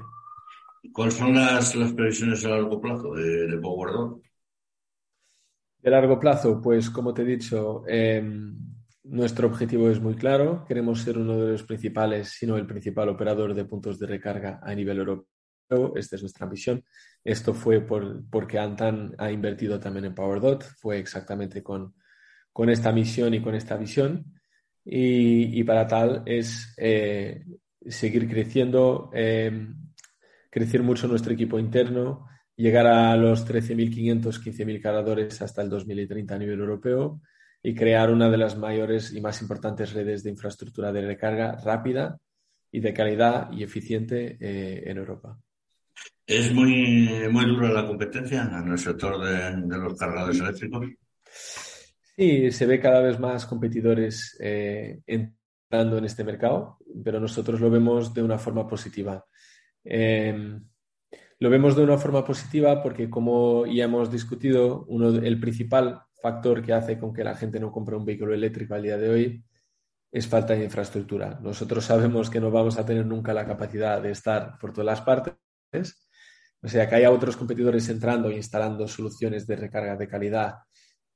¿Cuáles 0.93 1.15
son 1.15 1.35
las, 1.35 1.75
previsiones 1.93 2.45
a 2.45 2.51
largo 2.51 2.81
plazo 2.81 3.15
de, 3.15 3.47
de 3.47 3.59
PowerDot? 3.59 4.23
De 5.81 5.91
largo 5.91 6.19
plazo, 6.19 6.61
pues 6.61 6.91
como 6.91 7.15
te 7.15 7.23
he 7.23 7.25
dicho, 7.25 7.85
em, 7.87 8.57
nuestro 9.05 9.47
objetivo 9.47 9.89
es 9.91 10.01
muy 10.01 10.15
claro. 10.15 10.65
Queremos 10.67 11.03
ser 11.03 11.19
uno 11.19 11.37
de 11.39 11.53
los 11.53 11.63
principales, 11.63 12.31
si 12.31 12.47
no 12.47 12.57
el 12.57 12.67
principal 12.67 13.09
operador 13.09 13.55
de 13.55 13.65
puntos 13.65 13.99
de 13.99 14.07
recarga 14.07 14.61
a 14.63 14.75
nivel 14.75 14.99
europeo. 14.99 15.27
Esta 15.95 16.17
es 16.17 16.23
nuestra 16.23 16.47
misión. 16.47 16.83
Esto 17.23 17.55
fue 17.55 17.81
por, 17.81 18.29
porque 18.29 18.59
Antan 18.59 19.15
ha 19.19 19.31
invertido 19.31 19.79
también 19.79 20.07
en 20.07 20.15
PowerDot. 20.15 20.65
Fue 20.65 20.99
exactamente 20.99 21.63
con, 21.63 21.95
con 22.53 22.71
esta 22.71 22.91
misión 22.91 23.35
y 23.35 23.41
con 23.41 23.55
esta 23.55 23.77
visión. 23.77 24.35
Y, 24.85 25.63
para 25.65 25.87
tal 25.87 26.23
es 26.25 26.75
eh, 26.79 27.45
seguir 27.89 28.29
creciendo, 28.29 29.11
em, 29.13 29.75
crecer 30.51 30.83
mucho 30.83 31.09
nuestro 31.09 31.33
equipo 31.33 31.59
interno, 31.59 32.27
llegar 32.57 32.87
a 32.87 33.17
los 33.17 33.45
13.500, 33.45 34.41
15.000 34.41 34.81
cargadores 34.81 35.41
hasta 35.43 35.63
el 35.63 35.71
2030 35.71 36.35
a 36.35 36.39
nivel 36.39 36.61
europeo 36.61 37.21
y 37.63 37.75
crear 37.75 38.11
una 38.11 38.31
de 38.31 38.39
las 38.39 38.57
mayores 38.57 39.13
y 39.13 39.21
más 39.21 39.41
importantes 39.43 39.93
redes 39.93 40.23
de 40.23 40.31
infraestructura 40.31 40.93
de 40.93 41.07
recarga 41.07 41.57
rápida 41.57 42.19
y 42.71 42.81
de 42.81 42.93
calidad 42.93 43.51
y 43.53 43.63
eficiente 43.63 44.37
eh, 44.41 44.83
en 44.87 44.99
Europa. 44.99 45.39
¿Es 46.27 46.53
muy, 46.53 47.09
muy 47.31 47.47
dura 47.47 47.71
la 47.71 47.87
competencia 47.87 48.43
en 48.43 48.71
el 48.71 48.79
sector 48.79 49.25
de, 49.25 49.79
los 49.79 49.99
cargadores 49.99 50.39
eléctricos? 50.41 50.87
Sí, 52.17 52.51
se 52.51 52.67
ve 52.67 52.81
cada 52.81 53.01
vez 53.01 53.19
más 53.19 53.47
competidores 53.47 54.37
eh, 54.41 55.01
entrando 55.07 55.99
en 55.99 56.05
este 56.05 56.25
mercado, 56.25 56.79
pero 57.05 57.21
nosotros 57.21 57.61
lo 57.61 57.71
vemos 57.71 58.15
de 58.15 58.23
una 58.23 58.39
forma 58.39 58.67
positiva. 58.67 59.25
Em, 59.85 60.63
lo 61.41 61.51
vemos 61.51 61.77
de 61.77 61.83
una 61.83 61.99
forma 61.99 62.25
positiva 62.25 62.83
porque, 62.83 63.09
como 63.09 63.67
ya 63.67 63.85
hemos 63.85 64.11
discutido, 64.11 64.87
el 65.23 65.41
principal 65.41 66.03
factor 66.21 66.63
que 66.63 66.73
hace 66.73 66.99
con 66.99 67.13
que 67.13 67.25
la 67.25 67.37
gente 67.37 67.61
no 67.61 67.71
compre 67.71 67.97
un 67.97 68.05
vehículo 68.05 68.35
eléctrico 68.35 68.75
al 68.75 68.83
día 68.83 68.99
de 68.99 69.09
hoy 69.09 69.45
es 70.11 70.27
falta 70.27 70.55
de 70.55 70.65
infraestructura. 70.65 71.39
Nosotros 71.43 71.85
sabemos 71.85 72.31
que 72.31 72.41
no 72.41 72.51
vamos 72.51 72.79
a 72.79 72.85
tener 72.85 73.07
nunca 73.07 73.33
la 73.35 73.47
capacidad 73.47 74.03
de 74.03 74.11
estar 74.11 74.59
por 74.59 74.73
todas 74.73 74.87
las 74.87 75.01
partes. 75.03 75.37
O 76.61 76.67
sea, 76.67 76.89
que 76.89 76.97
haya 76.97 77.11
otros 77.11 77.37
competidores 77.37 77.89
entrando 77.89 78.31
e 78.31 78.37
instalando 78.37 78.89
soluciones 78.89 79.47
de 79.47 79.57
recarga 79.57 79.97
de 79.97 80.09
calidad 80.09 80.55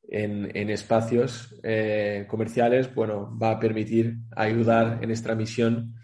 en, 0.09 0.71
espacios 0.71 1.55
eh, 1.63 2.27
comerciales, 2.29 2.95
bueno, 2.95 3.37
va 3.39 3.53
a 3.53 3.61
permitir 3.61 4.19
ayudar 4.37 4.99
en 5.03 5.11
esta 5.11 5.35
misión 5.35 5.95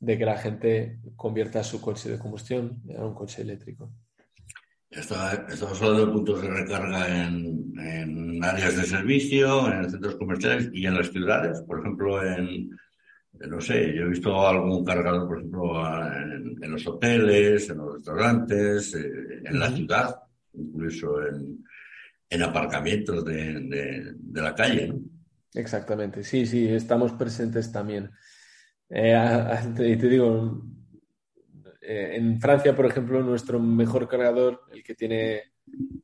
de 0.00 0.16
que 0.16 0.24
la 0.24 0.38
gente 0.38 0.98
convierta 1.16 1.64
su 1.64 1.80
coche 1.80 2.10
de 2.10 2.18
combustión 2.18 2.82
a 2.96 3.04
un 3.04 3.14
coche 3.14 3.42
eléctrico 3.42 3.92
estamos 4.90 5.82
hablando 5.82 6.06
de 6.06 6.12
puntos 6.12 6.42
de 6.42 6.48
recarga 6.48 7.26
en, 7.26 8.42
áreas 8.42 8.76
de 8.76 8.84
servicio, 8.84 9.72
en 9.72 9.90
centros 9.90 10.14
comerciales 10.16 10.70
y 10.72 10.86
en 10.86 10.94
las 10.94 11.10
ciudades. 11.10 11.60
Por 11.62 11.80
ejemplo, 11.80 12.24
en, 12.24 12.70
no 13.32 13.60
sé, 13.60 13.94
yo 13.94 14.02
he 14.02 14.08
visto 14.08 14.46
algún 14.46 14.84
cargador, 14.84 15.26
por 15.26 15.38
ejemplo, 15.38 15.82
en, 16.62 16.70
los 16.70 16.86
hoteles, 16.86 17.68
en 17.70 17.78
los 17.78 17.94
restaurantes, 17.94 18.94
eh, 18.94 19.42
en 19.44 19.58
la 19.58 19.70
ciudad, 19.70 20.14
incluso 20.52 21.20
en, 21.26 21.64
aparcamientos 22.42 23.24
de, 23.24 24.14
la 24.32 24.54
calle. 24.54 24.92
Exactamente, 25.54 26.22
sí, 26.22 26.46
sí, 26.46 26.68
estamos 26.68 27.12
presentes 27.12 27.72
también. 27.72 28.10
Eh, 28.90 29.16
te 29.74 30.08
digo, 30.08 30.62
eh, 31.80 32.16
en 32.16 32.38
Francia, 32.40 32.76
por 32.76 32.86
ejemplo, 32.86 33.22
nuestro 33.22 33.58
mejor 33.58 34.08
cargador, 34.08 34.62
el 34.72 34.82
que 34.82 34.94
tiene 34.94 35.42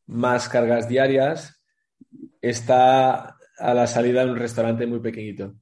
más 0.06 0.48
cargas 0.48 0.88
diarias, 0.88 1.62
está 2.40 3.37
a 3.58 3.74
la 3.74 3.87
salida 3.87 4.24
de 4.24 4.30
un 4.30 4.38
restaurante 4.38 4.87
muy 4.87 5.00
pequeñito, 5.00 5.56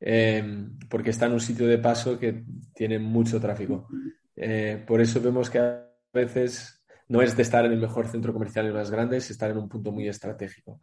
eh, 0.00 0.66
porque 0.88 1.10
está 1.10 1.26
en 1.26 1.32
un 1.32 1.40
sitio 1.40 1.66
de 1.66 1.78
paso 1.78 2.18
que 2.18 2.44
tiene 2.74 2.98
mucho 2.98 3.40
tráfico. 3.40 3.88
Eh, 4.34 4.82
por 4.86 5.00
eso 5.00 5.20
vemos 5.20 5.48
que 5.50 5.58
a 5.58 5.86
veces 6.12 6.75
no 7.08 7.22
es 7.22 7.36
de 7.36 7.42
estar 7.42 7.64
en 7.64 7.72
el 7.72 7.80
mejor 7.80 8.08
centro 8.08 8.32
comercial 8.32 8.72
más 8.72 8.90
grande, 8.90 9.18
es 9.18 9.30
estar 9.30 9.50
en 9.50 9.58
un 9.58 9.68
punto 9.68 9.92
muy 9.92 10.08
estratégico. 10.08 10.80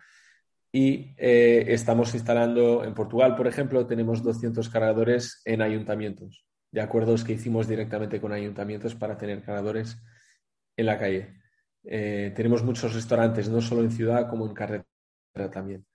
Y 0.72 1.14
estamos 1.18 2.16
instalando 2.16 2.84
en 2.84 2.96
Portugal, 2.96 3.36
por 3.36 3.46
ejemplo, 3.46 3.86
tenemos 3.86 4.24
200 4.24 4.70
cargadores 4.70 5.42
en 5.46 5.62
ayuntamientos 5.62 6.48
de 6.74 6.82
acuerdos 6.82 7.24
que 7.24 7.34
hicimos 7.34 7.68
directamente 7.68 8.20
con 8.20 8.34
ayuntamientos 8.34 8.96
para 8.96 9.16
tener 9.16 9.44
cargadores 9.44 10.02
en 10.76 10.88
la 10.88 10.98
calle. 10.98 11.36
Eh, 11.84 12.34
tenemos 12.36 12.64
muchos 12.64 12.96
restaurantes, 12.96 13.48
no 13.48 13.62
solo 13.62 13.84
en 13.84 13.92
ciudad, 13.92 14.28
como 14.28 14.48
en 14.48 14.56
carretera 14.56 15.52
también. 15.52 15.86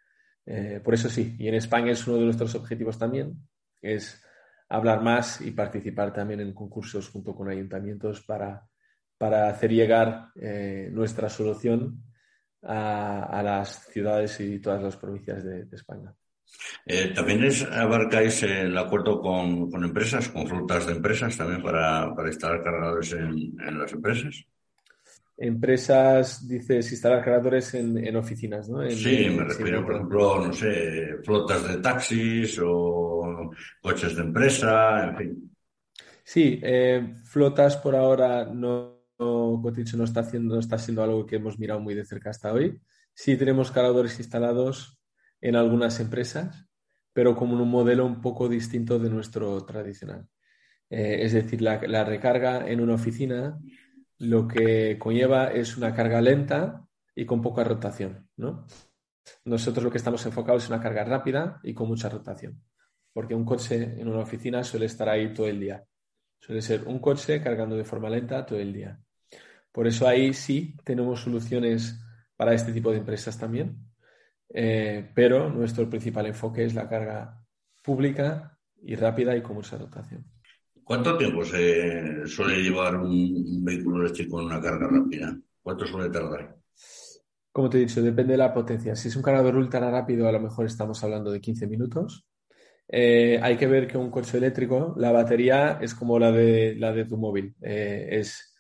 Eh, 0.46 0.80
por 0.82 0.94
eso 0.94 1.10
sí, 1.10 1.34
y 1.36 1.48
en 1.48 1.56
España 1.56 1.90
es 1.90 2.06
uno 2.06 2.18
de 2.18 2.24
nuestros 2.26 2.54
objetivos 2.54 2.96
también, 2.96 3.36
es 3.82 4.22
hablar 4.68 5.02
más 5.02 5.40
y 5.40 5.50
participar 5.50 6.12
también 6.12 6.40
en 6.40 6.54
concursos 6.54 7.08
junto 7.08 7.34
con 7.34 7.48
ayuntamientos 7.48 8.22
para, 8.24 8.68
para 9.18 9.48
hacer 9.48 9.72
llegar 9.72 10.30
eh, 10.36 10.88
nuestra 10.92 11.28
solución 11.28 12.04
a, 12.62 13.42
las 13.44 13.86
ciudades 13.92 14.40
y 14.40 14.60
todas 14.60 14.82
las 14.82 14.96
provincias 14.96 15.44
de 15.44 15.66
España. 15.72 16.14
Eh, 16.86 17.12
también 17.14 17.44
es, 17.44 17.62
abarcáis 17.64 18.42
el 18.42 18.76
acuerdo 18.76 19.20
con, 19.20 19.70
empresas, 19.84 20.28
con 20.28 20.46
flotas 20.46 20.86
de 20.86 20.92
empresas 20.92 21.36
también 21.36 21.62
para, 21.62 22.12
instalar 22.26 22.62
cargadores 22.62 23.12
en, 23.12 23.78
las 23.78 23.92
empresas. 23.92 24.44
Empresas, 25.36 26.48
dices, 26.48 26.90
instalar 26.90 27.22
cargadores 27.22 27.74
en, 27.74 28.16
oficinas, 28.16 28.68
¿no? 28.68 28.88
sí, 28.90 29.28
me 29.30 29.44
refiero, 29.44 29.84
por 29.84 29.94
ejemplo, 29.94 30.46
no 30.46 30.52
sé, 30.52 31.16
flotas 31.24 31.68
de 31.68 31.76
taxis 31.76 32.58
o 32.64 33.50
coches 33.80 34.16
de 34.16 34.22
empresa, 34.22 35.04
en 35.04 35.16
fin. 35.16 35.50
Sí, 36.24 36.58
eh, 36.62 37.14
flotas 37.24 37.76
por 37.76 37.94
ahora 37.94 38.46
no, 38.46 38.97
no, 39.18 39.62
no 39.62 40.04
está 40.04 40.20
haciendo, 40.20 40.58
está 40.58 40.78
siendo 40.78 41.02
algo 41.02 41.26
que 41.26 41.36
hemos 41.36 41.58
mirado 41.58 41.80
muy 41.80 41.94
de 41.94 42.04
cerca 42.04 42.30
hasta 42.30 42.52
hoy. 42.52 42.80
Sí 43.14 43.36
tenemos 43.36 43.70
cargadores 43.70 44.18
instalados 44.18 44.98
en 45.40 45.56
algunas 45.56 46.00
empresas, 46.00 46.66
pero 47.12 47.34
como 47.36 47.60
un 47.60 47.68
modelo 47.68 48.06
un 48.06 48.20
poco 48.20 48.48
distinto 48.48 48.98
de 48.98 49.10
nuestro 49.10 49.64
tradicional. 49.64 50.28
Eh, 50.90 51.18
es 51.22 51.32
decir, 51.32 51.60
la, 51.60 52.04
recarga 52.04 52.68
en 52.68 52.80
una 52.80 52.94
oficina 52.94 53.58
lo 54.18 54.48
que 54.48 54.98
conlleva 54.98 55.48
es 55.48 55.76
una 55.76 55.94
carga 55.94 56.20
lenta 56.20 56.86
y 57.14 57.26
con 57.26 57.42
poca 57.42 57.64
rotación. 57.64 58.28
¿no? 58.36 58.66
Nosotros 59.44 59.84
lo 59.84 59.90
que 59.90 59.98
estamos 59.98 60.24
enfocados 60.26 60.64
es 60.64 60.70
una 60.70 60.80
carga 60.80 61.04
rápida 61.04 61.60
y 61.62 61.74
con 61.74 61.88
mucha 61.88 62.08
rotación, 62.08 62.62
porque 63.12 63.34
un 63.34 63.44
coche 63.44 64.00
en 64.00 64.08
una 64.08 64.20
oficina 64.20 64.64
suele 64.64 64.86
estar 64.86 65.08
ahí 65.08 65.32
todo 65.32 65.46
el 65.46 65.60
día. 65.60 65.84
Suele 66.40 66.62
ser 66.62 66.86
un 66.86 67.00
coche 67.00 67.42
cargando 67.42 67.76
de 67.76 67.84
forma 67.84 68.08
lenta 68.08 68.46
todo 68.46 68.58
el 68.58 68.72
día. 68.72 68.98
Por 69.78 69.86
eso 69.86 70.08
ahí 70.08 70.34
sí 70.34 70.74
tenemos 70.82 71.20
soluciones 71.20 72.00
para 72.36 72.52
este 72.52 72.72
tipo 72.72 72.90
de 72.90 72.98
empresas 72.98 73.38
también, 73.38 73.76
eh, 74.48 75.08
pero 75.14 75.50
nuestro 75.50 75.88
principal 75.88 76.26
enfoque 76.26 76.64
es 76.64 76.74
la 76.74 76.88
carga 76.88 77.46
pública 77.80 78.58
y 78.82 78.96
rápida 78.96 79.36
y 79.36 79.40
con 79.40 79.54
mucha 79.54 79.78
rotación. 79.78 80.24
¿Cuánto 80.82 81.16
tiempo 81.16 81.44
se 81.44 82.26
suele 82.26 82.60
llevar 82.60 82.96
un 82.96 83.64
vehículo 83.64 84.02
eléctrico 84.02 84.40
en 84.40 84.46
una 84.46 84.60
carga 84.60 84.88
rápida? 84.88 85.38
¿Cuánto 85.62 85.86
suele 85.86 86.10
tardar? 86.10 86.56
Como 87.52 87.70
te 87.70 87.76
he 87.76 87.82
dicho, 87.82 88.02
depende 88.02 88.32
de 88.32 88.38
la 88.38 88.52
potencia. 88.52 88.96
Si 88.96 89.06
es 89.06 89.14
un 89.14 89.22
cargador 89.22 89.54
ultra 89.54 89.88
rápido, 89.92 90.26
a 90.26 90.32
lo 90.32 90.40
mejor 90.40 90.66
estamos 90.66 91.04
hablando 91.04 91.30
de 91.30 91.40
15 91.40 91.68
minutos. 91.68 92.26
Eh, 92.88 93.38
hay 93.40 93.56
que 93.56 93.68
ver 93.68 93.86
que 93.86 93.96
un 93.96 94.10
coche 94.10 94.38
eléctrico, 94.38 94.96
la 94.96 95.12
batería 95.12 95.78
es 95.80 95.94
como 95.94 96.18
la 96.18 96.32
de, 96.32 96.74
la 96.76 96.92
de 96.92 97.04
tu 97.04 97.16
móvil. 97.16 97.54
Eh, 97.62 98.08
es 98.10 98.56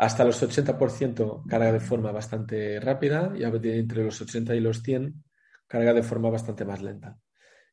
hasta 0.00 0.24
los 0.24 0.42
80% 0.42 1.42
carga 1.46 1.72
de 1.72 1.80
forma 1.80 2.10
bastante 2.10 2.80
rápida 2.80 3.34
y 3.36 3.44
entre 3.44 4.02
los 4.02 4.18
80 4.18 4.54
y 4.54 4.60
los 4.60 4.82
100 4.82 5.22
carga 5.66 5.92
de 5.92 6.02
forma 6.02 6.30
bastante 6.30 6.64
más 6.64 6.80
lenta. 6.80 7.18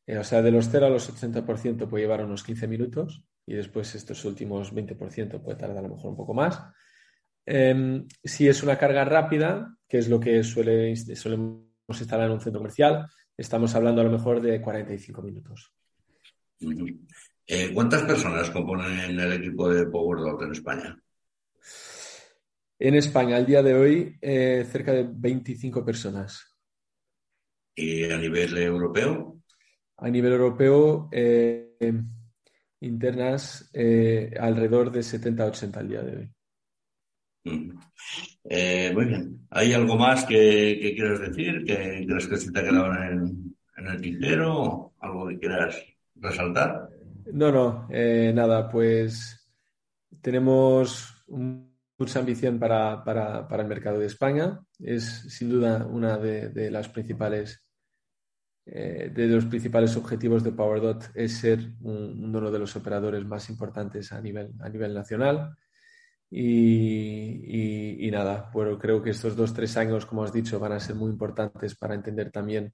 Eh, 0.05 0.17
o 0.17 0.25
sea, 0.25 0.41
de 0.41 0.51
los 0.51 0.67
0 0.69 0.87
a 0.87 0.89
los 0.89 1.09
80% 1.09 1.87
puede 1.87 2.03
llevar 2.03 2.25
unos 2.25 2.43
15 2.43 2.67
minutos 2.67 3.23
y 3.45 3.53
después 3.53 3.95
estos 3.95 4.25
últimos 4.25 4.75
20% 4.75 5.41
puede 5.41 5.57
tardar 5.57 5.77
a 5.77 5.87
lo 5.87 5.95
mejor 5.95 6.11
un 6.11 6.17
poco 6.17 6.33
más. 6.33 6.61
Em, 7.45 8.05
si 8.21 8.49
es 8.49 8.61
una 8.61 8.77
carga 8.77 9.05
rápida, 9.05 9.77
que 9.87 9.99
es 9.99 10.09
lo 10.09 10.19
que 10.19 10.43
suele, 10.43 10.97
solemos 10.97 11.61
instalar 11.87 12.25
en 12.25 12.33
un 12.33 12.41
centro 12.41 12.59
comercial, 12.59 13.07
estamos 13.37 13.73
hablando 13.73 14.01
a 14.01 14.03
lo 14.03 14.11
mejor 14.11 14.41
de 14.41 14.61
45 14.61 15.21
minutos. 15.21 15.71
Eh, 16.59 17.71
¿Cuántas 17.73 18.03
personas 18.03 18.49
componen 18.49 19.17
el 19.17 19.31
equipo 19.31 19.69
de 19.69 19.85
PowerDot 19.85 20.41
en 20.41 20.51
España? 20.51 21.01
En 22.79 22.95
España, 22.95 23.37
al 23.37 23.45
día 23.45 23.63
de 23.63 23.73
hoy, 23.73 24.17
eh, 24.21 24.65
cerca 24.69 24.93
de 24.93 25.07
25 25.09 25.83
personas. 25.83 26.57
¿Y 27.75 28.03
a 28.05 28.17
nivel 28.17 28.57
europeo? 28.57 29.33
a 29.99 30.09
nivel 30.09 30.33
europeo, 30.33 31.09
internas 32.81 33.71
alrededor 34.39 34.91
de 34.91 34.99
70-80 34.99 35.77
al 35.77 35.87
día 35.87 36.01
de 36.03 36.17
hoy. 36.17 36.29
Eh, 38.43 38.91
muy 38.93 39.05
bien. 39.05 39.47
¿Hay 39.49 39.73
algo 39.73 39.95
más 39.95 40.25
que, 40.25 40.93
quieras 40.95 41.19
decir? 41.19 41.63
¿Que 41.65 42.05
crees 42.07 42.27
que 42.27 42.37
se 42.37 42.51
te 42.51 42.59
ha 42.59 42.63
quedado 42.63 42.93
en, 42.93 43.55
el 43.77 44.01
tintero? 44.01 44.93
¿Algo 44.99 45.27
que 45.27 45.39
quieras 45.39 45.77
resaltar? 46.15 46.89
No, 47.31 47.51
no, 47.51 47.87
eh, 47.91 48.31
nada, 48.33 48.69
pues 48.69 49.49
tenemos 50.21 51.25
mucha 51.97 52.19
ambición 52.19 52.59
para, 52.59 53.03
el 53.49 53.67
mercado 53.67 53.99
de 53.99 54.05
España. 54.05 54.59
Es 54.79 55.03
sin 55.29 55.49
duda 55.49 55.85
una 55.85 56.17
de, 56.17 56.71
las 56.71 56.89
principales 56.89 57.63
eh, 58.65 59.11
de 59.13 59.27
los 59.27 59.45
principales 59.45 59.95
objetivos 59.95 60.43
de 60.43 60.51
PowerDot 60.51 61.11
es 61.15 61.37
ser 61.37 61.71
uno 61.81 62.51
de 62.51 62.59
los 62.59 62.75
operadores 62.75 63.23
más 63.25 63.49
importantes 63.49 64.11
a 64.11 64.21
nivel, 64.21 64.51
a 64.59 64.69
nivel 64.69 64.93
nacional. 64.93 65.55
Y, 66.29 68.09
nada, 68.11 68.49
bueno, 68.53 68.77
creo 68.77 69.01
que 69.01 69.11
estos 69.11 69.35
dos, 69.35 69.53
tres 69.53 69.77
años, 69.77 70.05
como 70.05 70.23
has 70.23 70.33
dicho, 70.33 70.59
van 70.59 70.73
a 70.73 70.79
ser 70.79 70.95
muy 70.95 71.09
importantes 71.09 71.75
para 71.75 71.95
entender 71.95 72.31
también 72.31 72.73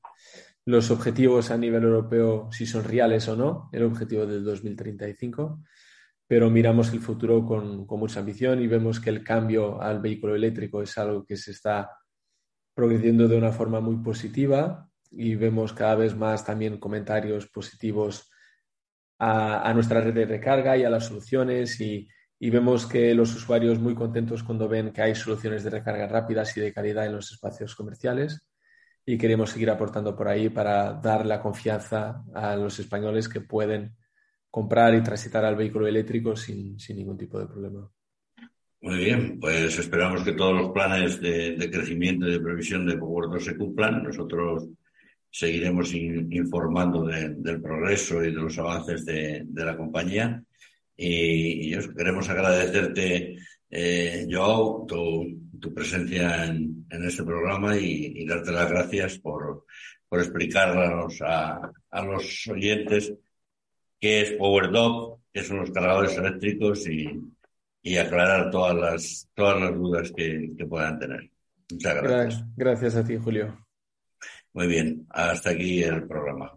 los 0.65 0.89
objetivos 0.91 1.51
a 1.51 1.57
nivel 1.57 1.83
europeo, 1.83 2.49
si 2.51 2.65
son 2.65 2.83
reales 2.83 3.27
o 3.27 3.35
no, 3.35 3.69
el 3.71 3.83
objetivo 3.83 4.25
del 4.25 4.43
2035. 4.43 5.59
Pero 6.27 6.49
miramos 6.49 6.91
el 6.93 6.99
futuro 6.99 7.45
con, 7.45 7.85
con 7.85 7.99
mucha 7.99 8.19
ambición 8.19 8.61
y 8.61 8.67
vemos 8.67 8.99
que 8.99 9.09
el 9.09 9.23
cambio 9.23 9.81
al 9.81 9.99
vehículo 9.99 10.35
eléctrico 10.35 10.81
es 10.81 10.97
algo 10.97 11.25
que 11.25 11.37
se 11.37 11.51
está 11.51 11.89
progrediendo 12.73 13.27
de 13.27 13.37
una 13.37 13.51
forma 13.51 13.79
muy 13.81 13.97
positiva 13.97 14.89
y 15.11 15.35
vemos 15.35 15.73
cada 15.73 15.95
vez 15.95 16.15
más 16.15 16.43
también 16.45 16.79
comentarios 16.79 17.47
positivos 17.47 18.31
a, 19.19 19.69
a 19.69 19.73
nuestra 19.73 20.01
red 20.01 20.13
de 20.13 20.25
recarga 20.25 20.75
y 20.75 20.83
a 20.83 20.89
las 20.89 21.05
soluciones 21.05 21.79
y, 21.79 22.07
y 22.39 22.49
vemos 22.49 22.85
que 22.85 23.13
los 23.13 23.33
usuarios 23.35 23.79
muy 23.79 23.95
contentos 23.95 24.43
cuando 24.43 24.67
ven 24.67 24.91
que 24.91 25.01
hay 25.01 25.15
soluciones 25.15 25.63
de 25.63 25.69
recarga 25.69 26.07
rápidas 26.07 26.57
y 26.57 26.61
de 26.61 26.73
calidad 26.73 27.05
en 27.05 27.13
los 27.13 27.31
espacios 27.31 27.73
comerciales 27.73 28.45
y 29.05 29.17
queremos 29.17 29.51
seguir 29.51 29.69
aportando 29.69 30.15
por 30.15 30.27
ahí 30.27 30.49
para 30.49 30.93
dar 30.93 31.25
la 31.25 31.39
confianza 31.39 32.23
a 32.33 32.55
los 32.55 32.79
españoles 32.79 33.29
que 33.29 33.39
pueden 33.39 33.95
comprar 34.53 34.93
y 34.93 35.01
transitar 35.01 35.43
al 35.43 35.55
vehículo 35.55 35.87
eléctrico 35.87 36.35
sin, 36.35 36.77
ningún 36.89 37.17
tipo 37.17 37.39
de 37.39 37.47
problema. 37.47 37.89
Muy 38.81 38.97
bien, 38.97 39.39
pues 39.39 39.79
esperamos 39.79 40.23
que 40.23 40.33
todos 40.33 40.53
los 40.53 40.71
planes 40.71 41.19
de, 41.19 41.69
crecimiento 41.71 42.27
y 42.27 42.33
de 42.33 42.39
previsión 42.39 42.85
de 42.85 42.95
Power 42.95 43.41
se 43.41 43.57
cumplan. 43.57 44.03
Nosotros 44.03 44.67
seguiremos 45.31 45.91
informando 45.95 47.03
del 47.07 47.61
progreso 47.63 48.23
y 48.23 48.27
de 48.27 48.41
los 48.41 48.59
avances 48.59 49.03
de 49.03 49.65
la 49.65 49.75
compañía 49.75 50.43
y, 50.95 51.75
queremos 51.95 52.29
agradecerte, 52.29 53.35
eh, 53.71 54.27
Joao, 54.29 54.85
tu, 54.85 55.73
presencia 55.73 56.45
en, 56.45 56.85
este 56.89 57.23
programa 57.23 57.75
y, 57.75 58.23
darte 58.25 58.51
las 58.51 58.69
gracias 58.69 59.17
por, 59.17 59.65
por 60.07 60.19
explicarnos 60.19 61.19
a, 61.21 61.71
los 62.05 62.47
oyentes 62.47 63.13
qué 64.03 64.19
es 64.19 64.31
PowerDog, 64.31 65.21
qué 65.31 65.45
son 65.45 65.59
los 65.59 65.71
cargadores 65.71 66.17
eléctricos 66.17 66.85
y, 66.89 67.97
aclarar 67.97 68.51
todas 68.51 68.75
las, 68.75 69.29
todas 69.33 69.61
las 69.61 69.73
dudas 69.73 70.11
que, 70.13 70.51
que 70.57 70.65
puedan 70.65 70.99
tener. 70.99 71.31
Muchas 71.71 71.95
gracias. 71.95 72.43
Gracias 72.57 72.95
a 72.97 73.05
ti, 73.05 73.15
Julio. 73.15 73.65
Muy 74.51 74.67
bien, 74.67 75.07
hasta 75.09 75.51
aquí 75.51 75.83
el 75.83 76.05
programa. 76.05 76.51